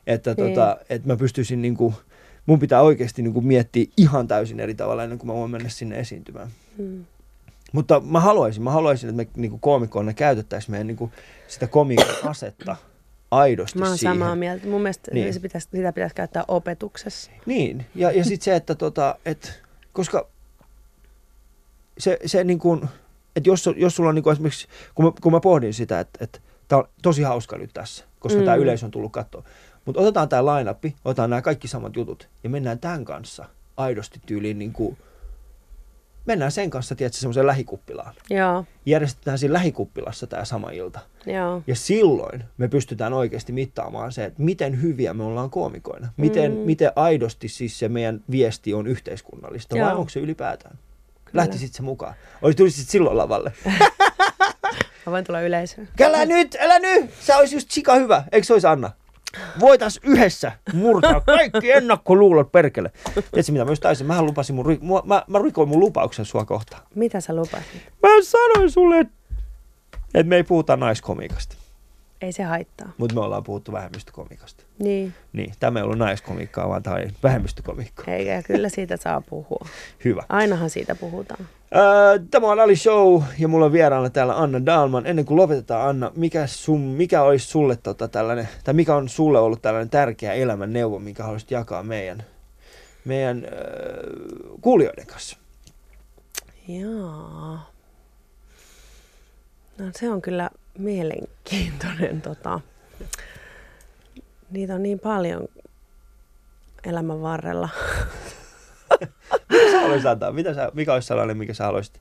[0.06, 0.48] Että Niin.
[0.48, 1.94] tota, että mä pystyisin niin kuin,
[2.48, 5.68] mun pitää oikeasti niin kuin miettiä ihan täysin eri tavalla ennen kuin mä voin mennä
[5.68, 6.48] sinne esiintymään.
[6.78, 7.04] Mm.
[7.72, 11.12] Mutta mä haluaisin, mä haluaisin, että me niin koomikkoina käytettäisiin meidän niin kuin,
[11.48, 12.76] sitä koomikon asetta
[13.30, 14.14] aidosti Mä oon siihen.
[14.14, 14.66] samaa mieltä.
[14.66, 15.34] Mun mielestä Niin.
[15.34, 17.30] se pitäisi, sitä pitäisi käyttää opetuksessa.
[17.46, 20.28] Niin, ja, ja sitten se, että tota, et, koska
[21.98, 22.88] se, se niin kuin,
[23.36, 26.24] että jos, jos sulla on niin kuin esimerkiksi, kun mä, kun mä pohdin sitä, että,
[26.24, 28.38] että tämä on tosi hauska nyt tässä, koska.
[28.38, 28.44] Mm.
[28.44, 29.44] tämä yleisö on tullut katsoa.
[29.88, 30.74] Mutta otetaan tämä line
[31.04, 33.44] otetaan nämä kaikki samat jutut ja mennään tämän kanssa
[33.76, 34.98] aidosti tyyliin niin kuin,
[36.26, 38.14] mennään sen kanssa, tiedätkö, semmoiseen lähikuppilaan.
[38.30, 41.00] Joo, Järjestetään siinä lähikuppilassa tämä sama ilta.
[41.26, 41.62] joo.
[41.66, 46.08] Ja silloin me pystytään oikeasti mittaamaan se, että miten hyviä me ollaan koomikoina.
[46.16, 46.58] Miten, Mm.
[46.58, 49.98] miten aidosti siis se meidän viesti on yhteiskunnallista vai Joo.
[49.98, 50.78] onko se ylipäätään?
[51.24, 51.40] Kyllä.
[51.42, 52.14] Lähtisit se mukaan?
[52.42, 53.52] Oli tulisit silloin lavalle?
[55.06, 55.88] Mä voin tulla yleisöön.
[56.02, 57.10] Älä nyt, älä nyt!
[57.20, 58.90] Sä ois just sika hyvä, eikö se ois Anna?
[59.60, 62.90] Voitais yhdessä murtaa kaikki ennakkoluulot perkele.
[63.14, 64.06] Tiedätkö mitä mä just taisin?
[64.06, 66.82] Mähän lupasin mun, mua- mä, mä rikoin mun lupauksen sua kohtaan.
[66.94, 67.82] Mitä sä lupasit?
[68.02, 69.14] Mä sanoin sulle, että
[70.14, 71.56] et me ei puhuta naiskomiikasta,
[72.22, 72.92] Ei se haittaa.
[72.98, 74.64] mutta me ollaan puhuttu vähemmistökomiikasta.
[74.78, 78.14] Niin, Niin, tämä ei ollut naiskomiikkaa, vaan tämä oli vähemmistökomiikkaa.
[78.14, 79.66] eikä kyllä siitä saa puhua.
[80.04, 80.22] Hyvä.
[80.28, 81.48] Ainahan siitä puhutaan.
[81.76, 85.06] Öö, Tämä on Ali Show ja mulla on vieraana täällä Anna Dalman.
[85.06, 89.38] Ennen kuin lopetetaan Anna, mikä, sun, mikä olisi sulle tota tällainen, tai mikä on sulle
[89.38, 92.24] ollut tällainen tärkeä elämän neuvo, minkä haluaisit jakaa meidän,
[93.04, 94.02] meidän öö,
[94.60, 95.36] kuulijoiden kanssa?
[96.68, 97.70] Jaa.
[99.78, 102.22] No se on kyllä mielenkiintoinen.
[102.22, 102.60] Tota.
[104.50, 105.48] Niitä on niin paljon
[106.84, 107.68] elämän varrella.
[109.50, 110.32] Mitä sä haluaisit antaa?
[110.32, 112.00] Mitä sä, mikä olisi sellainen, mikä sä haluaisit,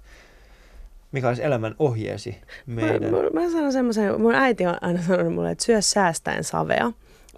[1.11, 3.11] mikä olisi elämän ohjeesi meidän?
[3.11, 6.85] Mä, mä, mä sanon semmoisen, mun äiti on aina sanonut mulle, että syö säästäen savea.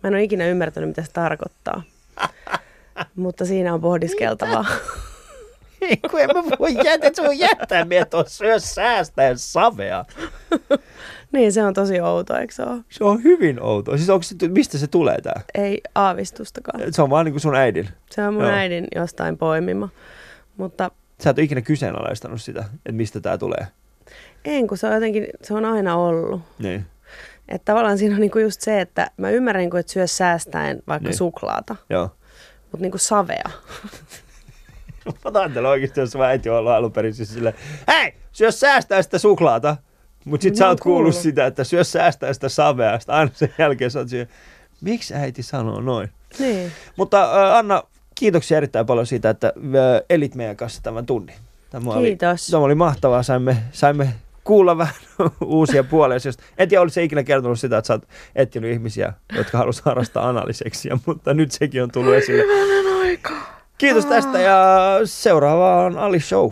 [0.04, 1.84] Mä en ole ikinä ymmärtänyt, mitä se tarkoittaa.
[3.16, 4.66] Mutta siinä on pohdiskeltavaa.
[6.12, 10.06] kun en mä voi jättää, se voi jättää on syö säästäen savea.
[11.32, 12.82] niin, se on tosi outo, eikö se ole?
[12.90, 13.98] Se on hyvin outoa.
[13.98, 15.42] Siis onko se, mistä se tulee tää?
[15.56, 16.94] Ei aavistustakaan.
[16.94, 17.90] Se on vaan niin kuin sun äidin.
[18.12, 18.52] Se on mun Joo.
[18.52, 19.90] äidin jostain poimima.
[20.58, 20.92] Mutta
[21.24, 23.68] Sä et ole ikinä kyseenalaistanut sitä, että mistä tää tulee.
[24.46, 26.42] en, kun se on jotenkin, se on aina ollut.
[26.60, 26.86] Niin.
[27.48, 31.10] Että tavallaan siinä on niinku just se, että mä ymmärrän, niinku, että syö säästäen vaikka
[31.10, 31.18] Niin.
[31.18, 32.10] suklaata, Joo.
[32.62, 33.44] mutta niinku savea.
[35.06, 37.56] Mä ajattelen oikeasti, jos sun äiti on ollut alun perin siis silleen,
[37.88, 39.78] hei, syö säästää sitä suklaata.
[40.30, 41.22] Mutta sit Niin sä oot kuullut kuullut.
[41.22, 43.00] sitä, että syö säästää sitä savea.
[43.00, 44.28] Sitten aina sen jälkeen sä oot siihen,
[44.82, 46.10] miksi äiti sanoo noin?
[46.40, 46.72] Niin.
[46.96, 47.84] Mutta äh, Anna,
[48.16, 51.36] kiitoksia erittäin paljon siitä, että äh, elit meidän kanssa tämän tunnin.
[51.70, 52.48] Tämä oli, Kiitos.
[52.48, 54.14] tämä oli mahtavaa, saimme, saimme
[54.44, 54.94] kuulla vähän
[55.46, 56.18] uusia puolia.
[56.58, 58.04] En tiedä, olisi ikinä kertonut sitä, että sä oot
[58.36, 62.44] etsinyt ihmisiä, jotka haluaisivat harrastaa analiseksiä, mutta nyt sekin on tullut esille.
[63.78, 64.66] Kiitos tästä ja
[65.06, 66.52] seuraavaan Ali Show.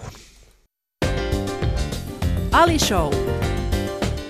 [2.51, 3.13] Ali Show.